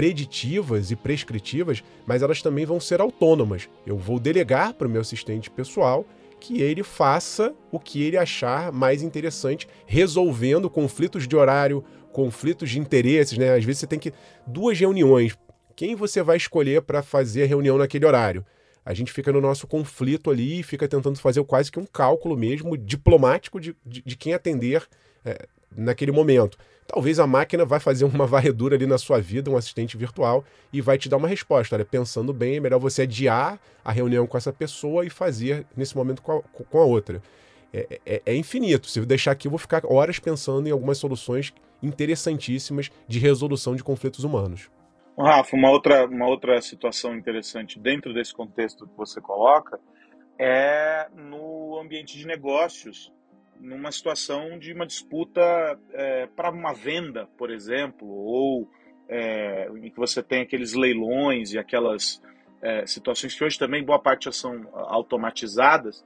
preditivas 0.00 0.90
e 0.90 0.96
prescritivas, 0.96 1.84
mas 2.06 2.22
elas 2.22 2.40
também 2.40 2.64
vão 2.64 2.80
ser 2.80 3.02
autônomas. 3.02 3.68
Eu 3.86 3.98
vou 3.98 4.18
delegar 4.18 4.72
para 4.72 4.88
o 4.88 4.90
meu 4.90 5.02
assistente 5.02 5.50
pessoal 5.50 6.06
que 6.40 6.62
ele 6.62 6.82
faça 6.82 7.54
o 7.70 7.78
que 7.78 8.02
ele 8.02 8.16
achar 8.16 8.72
mais 8.72 9.02
interessante, 9.02 9.68
resolvendo 9.84 10.70
conflitos 10.70 11.28
de 11.28 11.36
horário, 11.36 11.84
conflitos 12.14 12.70
de 12.70 12.78
interesses, 12.78 13.36
né? 13.36 13.54
Às 13.54 13.62
vezes 13.62 13.80
você 13.80 13.86
tem 13.86 13.98
que 13.98 14.14
duas 14.46 14.80
reuniões. 14.80 15.36
Quem 15.76 15.94
você 15.94 16.22
vai 16.22 16.38
escolher 16.38 16.80
para 16.80 17.02
fazer 17.02 17.42
a 17.42 17.46
reunião 17.46 17.76
naquele 17.76 18.06
horário? 18.06 18.42
a 18.82 18.94
gente 18.94 19.12
fica 19.12 19.30
no 19.30 19.42
nosso 19.42 19.66
conflito 19.66 20.30
ali 20.30 20.60
e 20.60 20.62
fica 20.62 20.88
tentando 20.88 21.18
fazer 21.18 21.44
quase 21.44 21.70
que 21.70 21.78
um 21.78 21.84
cálculo 21.84 22.34
mesmo 22.34 22.78
diplomático 22.78 23.60
de, 23.60 23.76
de, 23.84 24.02
de 24.02 24.16
quem 24.16 24.32
atender 24.32 24.82
é, 25.22 25.46
naquele 25.76 26.10
momento. 26.10 26.56
Talvez 26.92 27.20
a 27.20 27.26
máquina 27.26 27.64
vai 27.64 27.78
fazer 27.78 28.04
uma 28.04 28.26
varredura 28.26 28.74
ali 28.74 28.84
na 28.84 28.98
sua 28.98 29.20
vida, 29.20 29.48
um 29.48 29.56
assistente 29.56 29.96
virtual, 29.96 30.44
e 30.72 30.80
vai 30.80 30.98
te 30.98 31.08
dar 31.08 31.18
uma 31.18 31.28
resposta. 31.28 31.76
Olha, 31.76 31.84
pensando 31.84 32.32
bem, 32.32 32.56
é 32.56 32.60
melhor 32.60 32.80
você 32.80 33.02
adiar 33.02 33.60
a 33.84 33.92
reunião 33.92 34.26
com 34.26 34.36
essa 34.36 34.52
pessoa 34.52 35.06
e 35.06 35.10
fazer 35.10 35.64
nesse 35.76 35.96
momento 35.96 36.20
com 36.20 36.38
a, 36.38 36.42
com 36.42 36.78
a 36.78 36.84
outra. 36.84 37.22
É, 37.72 38.00
é, 38.04 38.22
é, 38.26 38.34
infinito. 38.34 38.88
Se 38.88 38.98
eu 38.98 39.06
deixar 39.06 39.30
aqui, 39.30 39.46
eu 39.46 39.50
vou 39.50 39.58
ficar 39.58 39.82
horas 39.86 40.18
pensando 40.18 40.68
em 40.68 40.72
algumas 40.72 40.98
soluções 40.98 41.54
interessantíssimas 41.80 42.90
de 43.06 43.20
resolução 43.20 43.76
de 43.76 43.84
conflitos 43.84 44.24
humanos. 44.24 44.68
Rafa, 45.16 45.54
uma 45.54 45.70
outra, 45.70 46.06
uma 46.06 46.26
outra 46.26 46.60
situação 46.60 47.14
interessante 47.14 47.78
dentro 47.78 48.12
desse 48.12 48.34
contexto 48.34 48.88
que 48.88 48.96
você 48.96 49.20
coloca 49.20 49.78
é 50.36 51.06
no 51.14 51.78
ambiente 51.78 52.18
de 52.18 52.26
negócios, 52.26 53.12
numa 53.60 53.92
situação 53.92 54.58
de 54.58 54.72
uma 54.72 54.86
disputa 54.86 55.40
é, 55.92 56.26
para 56.26 56.50
uma 56.50 56.72
venda, 56.72 57.28
por 57.36 57.50
exemplo, 57.50 58.08
ou 58.08 58.68
é, 59.08 59.68
em 59.76 59.90
que 59.90 59.96
você 59.96 60.22
tem 60.22 60.42
aqueles 60.42 60.72
leilões 60.72 61.52
e 61.52 61.58
aquelas 61.58 62.22
é, 62.62 62.86
situações 62.86 63.34
que 63.34 63.44
hoje 63.44 63.58
também 63.58 63.84
boa 63.84 63.98
parte 63.98 64.24
já 64.24 64.32
são 64.32 64.68
automatizadas, 64.72 66.04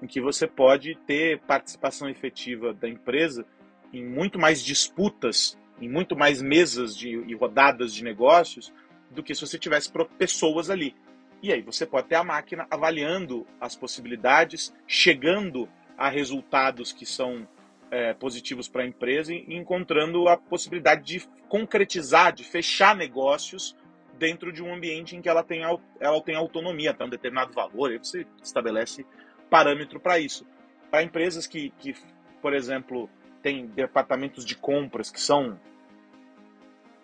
em 0.00 0.06
que 0.06 0.20
você 0.20 0.46
pode 0.46 0.96
ter 1.06 1.40
participação 1.40 2.08
efetiva 2.08 2.72
da 2.72 2.88
empresa 2.88 3.44
em 3.92 4.04
muito 4.04 4.38
mais 4.38 4.64
disputas 4.64 5.58
em 5.82 5.88
muito 5.88 6.16
mais 6.16 6.40
mesas 6.40 6.96
de, 6.96 7.08
e 7.08 7.34
rodadas 7.34 7.92
de 7.92 8.04
negócios 8.04 8.72
do 9.10 9.22
que 9.22 9.34
se 9.34 9.40
você 9.40 9.58
tivesse 9.58 9.90
pessoas 10.16 10.70
ali. 10.70 10.94
E 11.42 11.52
aí 11.52 11.60
você 11.60 11.84
pode 11.84 12.06
ter 12.06 12.14
a 12.14 12.22
máquina 12.22 12.66
avaliando 12.70 13.44
as 13.60 13.74
possibilidades, 13.74 14.72
chegando 14.86 15.68
a 16.02 16.08
resultados 16.08 16.90
que 16.90 17.06
são 17.06 17.46
é, 17.88 18.12
positivos 18.12 18.66
para 18.66 18.82
a 18.82 18.86
empresa 18.86 19.32
e 19.32 19.54
encontrando 19.54 20.26
a 20.26 20.36
possibilidade 20.36 21.04
de 21.04 21.28
concretizar, 21.48 22.32
de 22.32 22.42
fechar 22.42 22.96
negócios 22.96 23.76
dentro 24.18 24.52
de 24.52 24.64
um 24.64 24.74
ambiente 24.74 25.14
em 25.14 25.22
que 25.22 25.28
ela 25.28 25.44
tem, 25.44 25.62
ela 26.00 26.20
tem 26.20 26.34
autonomia 26.34 26.90
até 26.90 27.04
um 27.04 27.08
determinado 27.08 27.52
valor, 27.52 27.92
aí 27.92 27.98
você 27.98 28.26
estabelece 28.42 29.06
parâmetro 29.48 30.00
para 30.00 30.18
isso. 30.18 30.44
Para 30.90 31.04
empresas 31.04 31.46
que, 31.46 31.70
que, 31.78 31.94
por 32.40 32.52
exemplo, 32.52 33.08
têm 33.40 33.66
departamentos 33.66 34.44
de 34.44 34.56
compras 34.56 35.08
que 35.08 35.20
são 35.20 35.56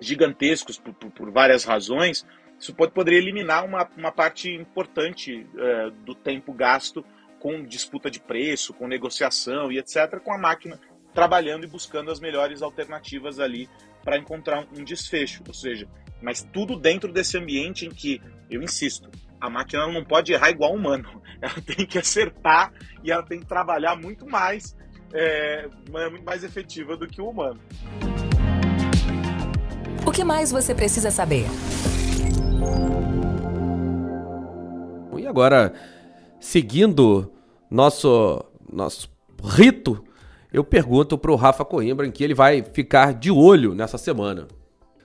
gigantescos 0.00 0.76
por, 0.76 0.92
por, 0.94 1.10
por 1.12 1.30
várias 1.30 1.62
razões, 1.62 2.26
isso 2.58 2.74
pode, 2.74 2.90
poderia 2.90 3.20
eliminar 3.20 3.64
uma, 3.64 3.88
uma 3.96 4.10
parte 4.10 4.52
importante 4.52 5.46
é, 5.56 5.90
do 6.04 6.16
tempo 6.16 6.52
gasto 6.52 7.04
com 7.38 7.62
disputa 7.64 8.10
de 8.10 8.20
preço, 8.20 8.74
com 8.74 8.86
negociação 8.86 9.70
e 9.70 9.78
etc., 9.78 10.18
com 10.22 10.32
a 10.32 10.38
máquina 10.38 10.78
trabalhando 11.14 11.64
e 11.64 11.66
buscando 11.66 12.10
as 12.10 12.20
melhores 12.20 12.62
alternativas 12.62 13.40
ali 13.40 13.68
para 14.04 14.16
encontrar 14.16 14.66
um 14.76 14.84
desfecho, 14.84 15.42
ou 15.46 15.54
seja, 15.54 15.88
mas 16.22 16.42
tudo 16.42 16.78
dentro 16.78 17.12
desse 17.12 17.36
ambiente 17.36 17.86
em 17.86 17.90
que, 17.90 18.20
eu 18.50 18.62
insisto, 18.62 19.10
a 19.40 19.48
máquina 19.48 19.86
não 19.86 20.04
pode 20.04 20.32
errar 20.32 20.50
igual 20.50 20.72
o 20.72 20.76
humano, 20.76 21.22
ela 21.40 21.60
tem 21.64 21.86
que 21.86 21.98
acertar 21.98 22.72
e 23.02 23.10
ela 23.10 23.22
tem 23.22 23.40
que 23.40 23.46
trabalhar 23.46 23.96
muito 23.96 24.26
mais, 24.28 24.76
é, 25.12 25.68
muito 26.10 26.24
mais 26.24 26.44
efetiva 26.44 26.96
do 26.96 27.06
que 27.06 27.20
o 27.20 27.28
humano. 27.28 27.60
O 30.06 30.10
que 30.10 30.24
mais 30.24 30.50
você 30.50 30.74
precisa 30.74 31.10
saber? 31.10 31.44
E 35.18 35.26
agora, 35.26 35.74
seguindo 36.40 37.32
nosso, 37.70 38.44
nosso 38.72 39.10
rito, 39.42 40.04
eu 40.52 40.64
pergunto 40.64 41.18
para 41.18 41.30
o 41.30 41.36
Rafa 41.36 41.64
Coimbra 41.64 42.06
em 42.06 42.10
que 42.10 42.24
ele 42.24 42.34
vai 42.34 42.62
ficar 42.62 43.12
de 43.12 43.30
olho 43.30 43.74
nessa 43.74 43.98
semana. 43.98 44.48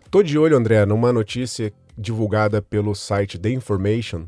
Tô 0.10 0.24
de 0.24 0.38
olho, 0.38 0.56
André, 0.56 0.86
numa 0.86 1.12
notícia 1.12 1.74
divulgada 1.98 2.62
pelo 2.62 2.96
site 2.96 3.38
The 3.38 3.50
Information, 3.50 4.28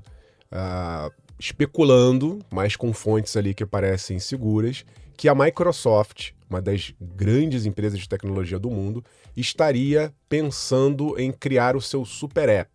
uh, 0.51 1.11
especulando, 1.39 2.39
mas 2.51 2.75
com 2.75 2.93
fontes 2.93 3.35
ali 3.37 3.53
que 3.53 3.65
parecem 3.65 4.19
seguras, 4.19 4.85
que 5.15 5.29
a 5.29 5.35
Microsoft, 5.35 6.31
uma 6.49 6.61
das 6.61 6.93
grandes 6.99 7.65
empresas 7.65 7.99
de 7.99 8.09
tecnologia 8.09 8.59
do 8.59 8.69
mundo, 8.69 9.03
estaria 9.35 10.13
pensando 10.27 11.17
em 11.19 11.31
criar 11.31 11.75
o 11.75 11.81
seu 11.81 12.03
super 12.03 12.49
app. 12.49 12.74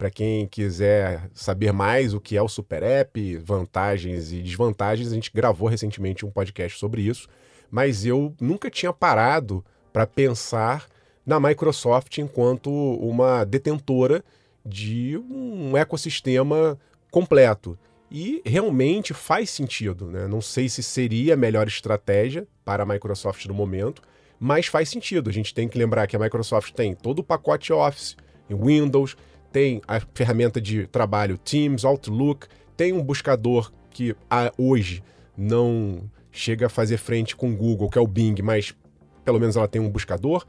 Para 0.00 0.10
quem 0.10 0.46
quiser 0.46 1.28
saber 1.34 1.74
mais 1.74 2.14
o 2.14 2.20
que 2.22 2.34
é 2.34 2.40
o 2.40 2.48
super 2.48 2.82
app, 2.82 3.36
vantagens 3.36 4.32
e 4.32 4.40
desvantagens, 4.40 5.12
a 5.12 5.14
gente 5.14 5.30
gravou 5.30 5.68
recentemente 5.68 6.24
um 6.24 6.30
podcast 6.30 6.78
sobre 6.78 7.02
isso, 7.02 7.28
mas 7.70 8.06
eu 8.06 8.34
nunca 8.40 8.70
tinha 8.70 8.94
parado 8.94 9.62
para 9.92 10.06
pensar 10.06 10.86
na 11.26 11.38
Microsoft 11.38 12.16
enquanto 12.16 12.70
uma 12.70 13.44
detentora 13.44 14.24
de 14.64 15.18
um 15.30 15.76
ecossistema 15.76 16.78
completo. 17.10 17.78
E 18.10 18.40
realmente 18.42 19.12
faz 19.12 19.50
sentido. 19.50 20.06
Né? 20.06 20.26
Não 20.26 20.40
sei 20.40 20.70
se 20.70 20.82
seria 20.82 21.34
a 21.34 21.36
melhor 21.36 21.68
estratégia 21.68 22.48
para 22.64 22.84
a 22.84 22.86
Microsoft 22.86 23.44
no 23.44 23.52
momento, 23.52 24.00
mas 24.38 24.64
faz 24.64 24.88
sentido. 24.88 25.28
A 25.28 25.32
gente 25.32 25.52
tem 25.52 25.68
que 25.68 25.76
lembrar 25.76 26.06
que 26.06 26.16
a 26.16 26.18
Microsoft 26.18 26.72
tem 26.72 26.94
todo 26.94 27.18
o 27.18 27.22
pacote 27.22 27.70
Office, 27.70 28.16
Windows, 28.48 29.14
tem 29.52 29.80
a 29.86 30.00
ferramenta 30.14 30.60
de 30.60 30.86
trabalho 30.86 31.38
Teams, 31.38 31.84
Outlook, 31.84 32.46
tem 32.76 32.92
um 32.92 33.02
buscador 33.02 33.72
que 33.90 34.14
hoje 34.56 35.02
não 35.36 36.10
chega 36.30 36.66
a 36.66 36.68
fazer 36.68 36.96
frente 36.96 37.34
com 37.34 37.50
o 37.50 37.56
Google, 37.56 37.90
que 37.90 37.98
é 37.98 38.00
o 38.00 38.06
Bing, 38.06 38.40
mas 38.42 38.74
pelo 39.24 39.40
menos 39.40 39.56
ela 39.56 39.68
tem 39.68 39.80
um 39.80 39.90
buscador. 39.90 40.46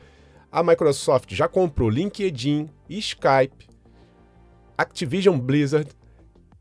A 0.52 0.64
Microsoft 0.64 1.34
já 1.34 1.48
comprou 1.48 1.90
LinkedIn, 1.90 2.70
Skype, 2.90 3.68
Activision 4.78 5.38
Blizzard, 5.40 5.90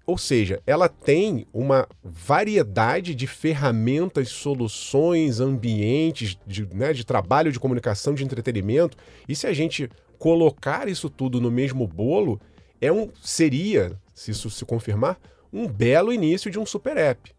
ou 0.06 0.18
seja, 0.18 0.60
ela 0.66 0.88
tem 0.88 1.46
uma 1.52 1.86
variedade 2.02 3.14
de 3.14 3.26
ferramentas, 3.26 4.28
soluções, 4.30 5.38
ambientes 5.38 6.36
de, 6.46 6.66
né, 6.74 6.92
de 6.92 7.04
trabalho, 7.04 7.52
de 7.52 7.60
comunicação, 7.60 8.14
de 8.14 8.24
entretenimento. 8.24 8.96
E 9.28 9.36
se 9.36 9.46
a 9.46 9.52
gente 9.52 9.88
colocar 10.20 10.86
isso 10.86 11.10
tudo 11.10 11.40
no 11.40 11.50
mesmo 11.50 11.84
bolo, 11.88 12.40
é 12.80 12.92
um, 12.92 13.10
seria, 13.20 13.98
se 14.14 14.30
isso 14.30 14.48
se 14.48 14.64
confirmar, 14.64 15.18
um 15.52 15.66
belo 15.66 16.12
início 16.12 16.48
de 16.48 16.60
um 16.60 16.64
super 16.64 16.96
app. 16.96 17.34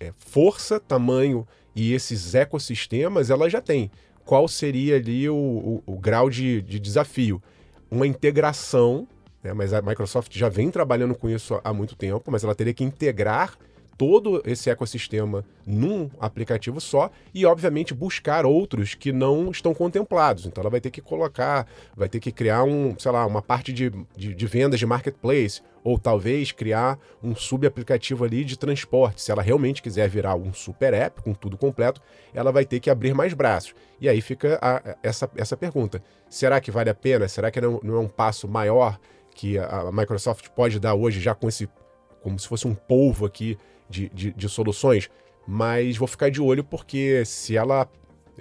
É, 0.00 0.12
força, 0.16 0.80
tamanho 0.80 1.46
e 1.76 1.92
esses 1.92 2.34
ecossistemas 2.34 3.28
ela 3.28 3.50
já 3.50 3.60
tem. 3.60 3.90
Qual 4.24 4.48
seria 4.48 4.96
ali 4.96 5.28
o, 5.28 5.34
o, 5.34 5.82
o 5.84 5.98
grau 5.98 6.30
de, 6.30 6.62
de 6.62 6.80
desafio? 6.80 7.42
Uma 7.90 8.06
integração 8.06 9.06
né? 9.42 9.52
Mas 9.52 9.72
a 9.72 9.82
Microsoft 9.82 10.32
já 10.36 10.48
vem 10.48 10.70
trabalhando 10.70 11.14
com 11.14 11.28
isso 11.28 11.60
há 11.64 11.72
muito 11.72 11.96
tempo, 11.96 12.30
mas 12.30 12.44
ela 12.44 12.54
teria 12.54 12.72
que 12.72 12.84
integrar 12.84 13.58
todo 14.02 14.42
esse 14.44 14.68
ecossistema 14.68 15.44
num 15.64 16.10
aplicativo 16.18 16.80
só 16.80 17.08
e, 17.32 17.46
obviamente, 17.46 17.94
buscar 17.94 18.44
outros 18.44 18.96
que 18.96 19.12
não 19.12 19.48
estão 19.48 19.72
contemplados. 19.72 20.44
Então, 20.44 20.60
ela 20.60 20.70
vai 20.70 20.80
ter 20.80 20.90
que 20.90 21.00
colocar, 21.00 21.68
vai 21.96 22.08
ter 22.08 22.18
que 22.18 22.32
criar 22.32 22.64
um, 22.64 22.98
sei 22.98 23.12
lá, 23.12 23.24
uma 23.24 23.40
parte 23.40 23.72
de, 23.72 23.90
de, 24.16 24.34
de 24.34 24.46
vendas 24.48 24.80
de 24.80 24.86
marketplace, 24.86 25.62
ou 25.84 26.00
talvez 26.00 26.50
criar 26.50 26.98
um 27.22 27.36
sub-aplicativo 27.36 28.24
ali 28.24 28.42
de 28.44 28.58
transporte. 28.58 29.22
Se 29.22 29.30
ela 29.30 29.40
realmente 29.40 29.80
quiser 29.80 30.08
virar 30.08 30.34
um 30.34 30.52
super 30.52 30.92
app 30.94 31.22
com 31.22 31.32
tudo 31.32 31.56
completo, 31.56 32.00
ela 32.34 32.50
vai 32.50 32.64
ter 32.64 32.80
que 32.80 32.90
abrir 32.90 33.14
mais 33.14 33.32
braços. 33.34 33.72
E 34.00 34.08
aí 34.08 34.20
fica 34.20 34.58
a, 34.60 34.96
essa, 35.00 35.30
essa 35.36 35.56
pergunta: 35.56 36.02
será 36.28 36.60
que 36.60 36.72
vale 36.72 36.90
a 36.90 36.94
pena? 36.94 37.28
Será 37.28 37.52
que 37.52 37.60
não, 37.60 37.78
não 37.84 37.94
é 37.94 38.00
um 38.00 38.08
passo 38.08 38.48
maior? 38.48 38.98
que 39.34 39.58
a 39.58 39.90
Microsoft 39.90 40.48
pode 40.50 40.78
dar 40.78 40.94
hoje 40.94 41.18
já 41.18 41.34
com 41.34 41.48
esse, 41.48 41.66
como 42.22 42.38
se 42.38 42.46
fosse 42.46 42.68
um 42.68 42.74
polvo 42.74 43.24
aqui 43.24 43.56
de, 43.92 44.08
de, 44.08 44.32
de 44.32 44.48
soluções, 44.48 45.10
mas 45.46 45.96
vou 45.96 46.08
ficar 46.08 46.30
de 46.30 46.40
olho 46.40 46.64
porque 46.64 47.24
se 47.24 47.56
ela 47.56 47.88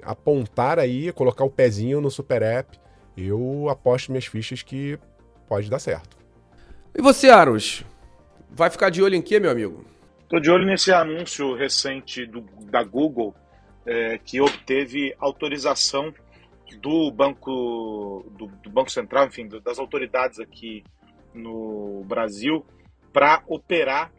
apontar 0.02 0.80
aí, 0.80 1.12
colocar 1.12 1.44
o 1.44 1.50
pezinho 1.50 2.00
no 2.00 2.10
Super 2.10 2.42
App, 2.42 2.80
eu 3.18 3.68
aposto 3.70 4.12
minhas 4.12 4.26
fichas 4.26 4.64
que 4.64 4.98
pode 5.48 5.70
dar 5.70 5.80
certo. 5.80 6.18
E 6.98 7.02
você, 7.02 7.30
Aros? 7.30 7.84
Vai 8.50 8.70
ficar 8.70 8.90
de 8.90 9.02
olho 9.04 9.16
em 9.16 9.22
quê, 9.22 9.40
meu 9.40 9.52
amigo? 9.52 9.86
Estou 10.24 10.40
de 10.40 10.50
olho 10.50 10.66
nesse 10.66 10.92
anúncio 10.92 11.56
recente 11.56 12.26
do, 12.26 12.42
da 12.70 12.84
Google 12.84 13.36
é, 13.86 14.18
que 14.18 14.40
obteve 14.40 15.14
autorização 15.20 16.14
do 16.82 17.12
Banco, 17.12 18.26
do, 18.38 18.48
do 18.48 18.70
Banco 18.70 18.90
Central, 18.90 19.28
enfim, 19.28 19.48
das 19.48 19.78
autoridades 19.78 20.40
aqui 20.40 20.84
no 21.34 22.04
Brasil, 22.06 22.66
para 23.12 23.44
operar 23.48 24.12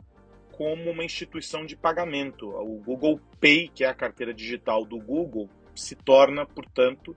como 0.53 0.91
uma 0.91 1.05
instituição 1.05 1.65
de 1.67 1.77
pagamento. 1.77 2.49
O 2.49 2.81
Google 2.85 3.21
Pay, 3.41 3.69
que 3.69 3.85
é 3.85 3.89
a 3.89 3.95
carteira 3.95 4.33
digital 4.33 4.85
do 4.85 4.99
Google, 4.99 5.49
se 5.75 5.97
torna, 5.97 6.47
portanto, 6.47 7.17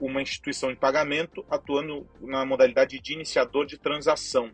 uma 0.00 0.20
instituição 0.20 0.70
de 0.70 0.76
pagamento 0.76 1.44
atuando 1.50 2.06
na 2.20 2.44
modalidade 2.44 3.00
de 3.00 3.12
iniciador 3.12 3.66
de 3.66 3.78
transação. 3.78 4.50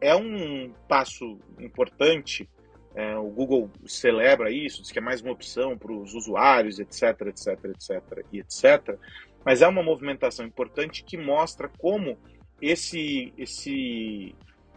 É 0.00 0.14
um 0.16 0.72
passo 0.88 1.38
importante. 1.58 2.48
É, 2.94 3.16
o 3.16 3.28
Google 3.28 3.70
celebra 3.86 4.50
isso, 4.50 4.82
diz 4.82 4.90
que 4.90 4.98
é 4.98 5.02
mais 5.02 5.20
uma 5.20 5.32
opção 5.32 5.78
para 5.78 5.92
os 5.92 6.14
usuários, 6.14 6.80
etc, 6.80 7.28
etc, 7.28 7.64
etc, 7.66 8.26
e 8.32 8.40
etc. 8.40 8.98
Mas 9.44 9.62
é 9.62 9.68
uma 9.68 9.82
movimentação 9.82 10.44
importante 10.44 11.04
que 11.04 11.16
mostra 11.16 11.68
como 11.78 12.18
esse, 12.60 13.32
esse 13.38 14.34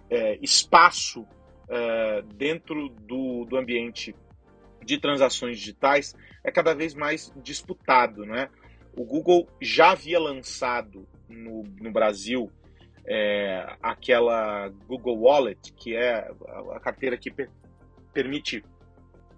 é, 0.10 0.38
espaço 0.42 1.26
é, 1.70 2.22
dentro 2.36 2.90
do, 2.90 3.46
do 3.46 3.58
ambiente 3.58 4.16
de 4.84 4.98
transações 4.98 5.58
digitais 5.58 6.16
é 6.44 6.52
cada 6.52 6.74
vez 6.74 6.94
mais 6.94 7.32
disputado. 7.38 8.26
Né? 8.26 8.50
O 8.96 9.06
Google 9.06 9.48
já 9.62 9.92
havia 9.92 10.20
lançado 10.20 11.08
no, 11.30 11.64
no 11.82 11.92
Brasil 11.92 12.52
é, 13.06 13.76
aquela 13.82 14.70
Google 14.88 15.20
Wallet, 15.20 15.74
que 15.74 15.96
é 15.96 16.30
a 16.72 16.80
carteira 16.80 17.18
que 17.18 17.32
per 17.32 17.50
permite 18.14 18.64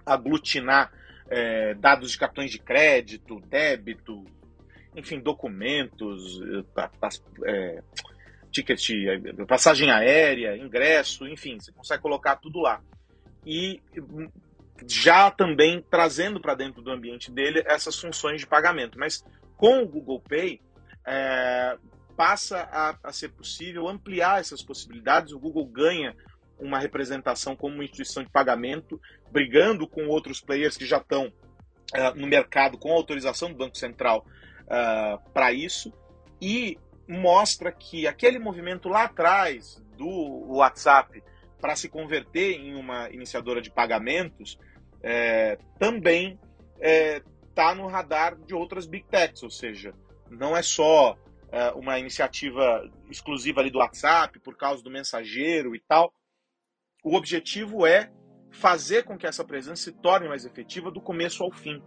aglutinar 0.05 0.91
é, 1.29 1.73
dados 1.75 2.11
de 2.11 2.17
cartões 2.17 2.51
de 2.51 2.59
crédito, 2.59 3.39
débito, 3.47 4.25
enfim, 4.95 5.19
documentos, 5.19 6.41
é, 7.45 7.81
ticket, 8.55 8.89
é, 8.89 9.45
passagem 9.45 9.91
aérea, 9.91 10.55
ingresso, 10.55 11.27
enfim, 11.27 11.59
você 11.59 11.71
consegue 11.71 12.01
colocar 12.01 12.37
tudo 12.37 12.61
lá. 12.61 12.81
E 13.45 13.81
já 14.87 15.29
também 15.29 15.83
trazendo 15.89 16.39
para 16.39 16.55
dentro 16.55 16.81
do 16.81 16.91
ambiente 16.91 17.31
dele 17.31 17.63
essas 17.65 17.99
funções 17.99 18.41
de 18.41 18.47
pagamento. 18.47 18.97
Mas 18.97 19.23
com 19.57 19.83
o 19.83 19.87
Google 19.87 20.21
Pay, 20.21 20.61
é, 21.05 21.77
passa 22.15 22.67
a, 22.71 22.97
a, 23.03 23.11
ser 23.11 23.29
possível 23.29 23.87
ampliar 23.87 24.39
essas 24.39 24.63
possibilidades. 24.63 25.33
O 25.33 25.39
Google 25.39 25.65
ganha 25.65 26.15
uma 26.57 26.79
representação 26.79 27.55
como 27.55 27.83
instituição 27.83 28.23
de 28.23 28.29
pagamento, 28.29 28.99
brigando 29.31 29.85
com 29.87 30.07
outros 30.07 30.39
players 30.39 30.77
que 30.77 30.85
já 30.85 30.97
estão 30.97 31.31
é, 31.93 32.13
no 32.13 32.25
mercado 32.25 32.77
com 32.77 32.91
autorização 32.93 33.49
do 33.49 33.57
Banco 33.57 33.77
Central 33.77 34.25
para 35.31 35.53
isso 35.53 35.93
e 36.41 36.77
mostra 37.07 37.71
que 37.71 38.07
aquele 38.07 38.39
movimento 38.39 38.89
lá 38.89 39.03
atrás 39.03 39.83
do 39.97 40.55
WhatsApp 40.55 41.23
para 41.59 41.75
se 41.75 41.89
converter 41.89 42.53
em 42.59 42.75
uma 42.75 43.09
iniciadora 43.09 43.61
de 43.61 43.71
pagamentos 43.71 44.59
é, 45.01 45.57
também 45.79 46.39
está 46.75 46.87
é, 46.87 47.21
tá 47.53 47.75
no 47.75 47.87
radar 47.87 48.35
de 48.35 48.53
outras 48.53 48.85
big 48.85 49.05
techs, 49.07 49.43
ou 49.43 49.49
seja, 49.49 49.93
não 50.29 50.57
é 50.57 50.61
só 50.61 51.17
é, 51.51 51.71
uma 51.71 51.97
iniciativa 51.99 52.89
exclusiva 53.09 53.61
ali 53.61 53.69
do 53.69 53.79
WhatsApp 53.79 54.39
por 54.39 54.57
causa 54.57 54.83
do 54.83 54.91
mensageiro 54.91 55.75
e 55.75 55.79
tal. 55.79 56.13
O 57.03 57.15
objetivo 57.15 57.85
é 57.85 58.11
fazer 58.51 59.03
com 59.03 59.17
que 59.17 59.27
essa 59.27 59.43
presença 59.43 59.83
se 59.83 59.91
torne 59.91 60.27
mais 60.27 60.45
efetiva 60.45 60.89
do 60.89 61.01
começo 61.01 61.43
ao 61.43 61.51
fim. 61.51 61.81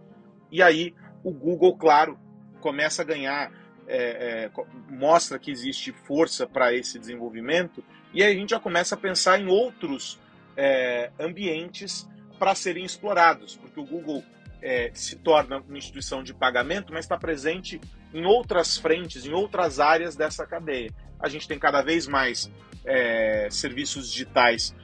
E 0.51 0.61
aí 0.63 0.93
o 1.23 1.31
Google, 1.31 1.77
claro, 1.77 2.17
começa 2.61 3.01
a 3.01 3.05
ganhar 3.05 3.51
é, 3.89 4.45
é, 4.45 4.51
mostra 4.87 5.39
que 5.39 5.49
existe 5.49 5.91
força 5.91 6.45
para 6.45 6.71
esse 6.71 6.99
desenvolvimento, 6.99 7.83
e 8.13 8.23
aí 8.23 8.31
a 8.31 8.39
gente 8.39 8.51
já 8.51 8.59
começa 8.59 8.93
a 8.93 8.97
pensar 8.97 9.41
em 9.41 9.47
outros 9.47 10.19
é, 10.55 11.09
ambientes 11.19 12.07
para 12.37 12.53
serem 12.53 12.85
explorados, 12.85 13.57
porque 13.57 13.79
o 13.79 13.83
Google 13.83 14.23
é, 14.61 14.91
se 14.93 15.15
torna 15.15 15.57
uma 15.57 15.77
instituição 15.77 16.21
de 16.21 16.33
pagamento, 16.35 16.93
mas 16.93 17.05
está 17.05 17.17
presente 17.17 17.81
em 18.13 18.25
outras 18.25 18.77
frentes, 18.77 19.25
em 19.25 19.33
outras 19.33 19.79
áreas 19.79 20.15
dessa 20.15 20.45
cadeia. 20.45 20.91
A 21.19 21.27
gente 21.27 21.47
tem 21.47 21.57
cada 21.57 21.81
vez 21.81 22.07
mais 22.07 22.49
é, 22.85 23.47
serviços 23.49 24.11
digitais 24.11 24.75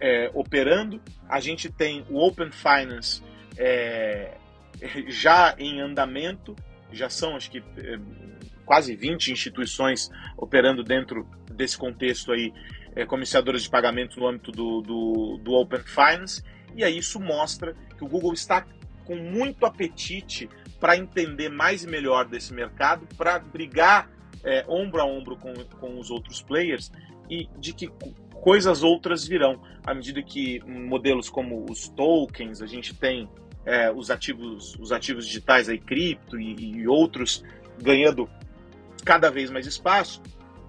é, 0.00 0.30
operando, 0.32 1.00
a 1.28 1.40
gente 1.40 1.70
tem 1.70 2.06
o 2.08 2.26
Open 2.26 2.50
Finance 2.50 3.22
já 5.08 5.54
em 5.58 5.80
andamento, 5.80 6.56
já 6.90 7.10
são 7.10 7.36
acho 7.36 7.50
que 7.50 7.62
quase 8.66 8.94
20 8.94 9.32
instituições 9.32 10.10
operando 10.36 10.84
dentro 10.84 11.26
desse 11.50 11.78
contexto 11.78 12.32
aí, 12.32 12.52
é, 12.94 13.06
comissadoras 13.06 13.62
de 13.62 13.70
pagamento 13.70 14.20
no 14.20 14.26
âmbito 14.26 14.52
do, 14.52 14.82
do, 14.82 15.40
do 15.42 15.52
Open 15.52 15.80
Finance, 15.80 16.42
e 16.74 16.84
aí 16.84 16.98
isso 16.98 17.18
mostra 17.18 17.74
que 17.96 18.04
o 18.04 18.08
Google 18.08 18.34
está 18.34 18.66
com 19.04 19.16
muito 19.16 19.64
apetite 19.64 20.50
para 20.78 20.96
entender 20.96 21.48
mais 21.48 21.84
e 21.84 21.86
melhor 21.86 22.26
desse 22.26 22.52
mercado, 22.52 23.06
para 23.16 23.38
brigar 23.38 24.10
é, 24.44 24.64
ombro 24.68 25.00
a 25.00 25.04
ombro 25.04 25.36
com, 25.36 25.54
com 25.54 25.98
os 25.98 26.10
outros 26.10 26.42
players 26.42 26.92
e 27.30 27.48
de 27.58 27.72
que 27.72 27.90
coisas 28.34 28.82
outras 28.82 29.26
virão. 29.26 29.60
À 29.84 29.94
medida 29.94 30.22
que 30.22 30.60
modelos 30.64 31.30
como 31.30 31.64
os 31.70 31.88
tokens, 31.88 32.60
a 32.60 32.66
gente 32.66 32.94
tem 32.94 33.28
é, 33.64 33.90
os 33.90 34.10
ativos 34.10 34.76
os 34.78 34.92
ativos 34.92 35.26
digitais 35.26 35.68
aí 35.68 35.78
cripto 35.78 36.38
e, 36.38 36.78
e 36.78 36.88
outros 36.88 37.42
ganhando 37.82 38.28
cada 39.04 39.30
vez 39.30 39.50
mais 39.50 39.66
espaço, 39.66 40.22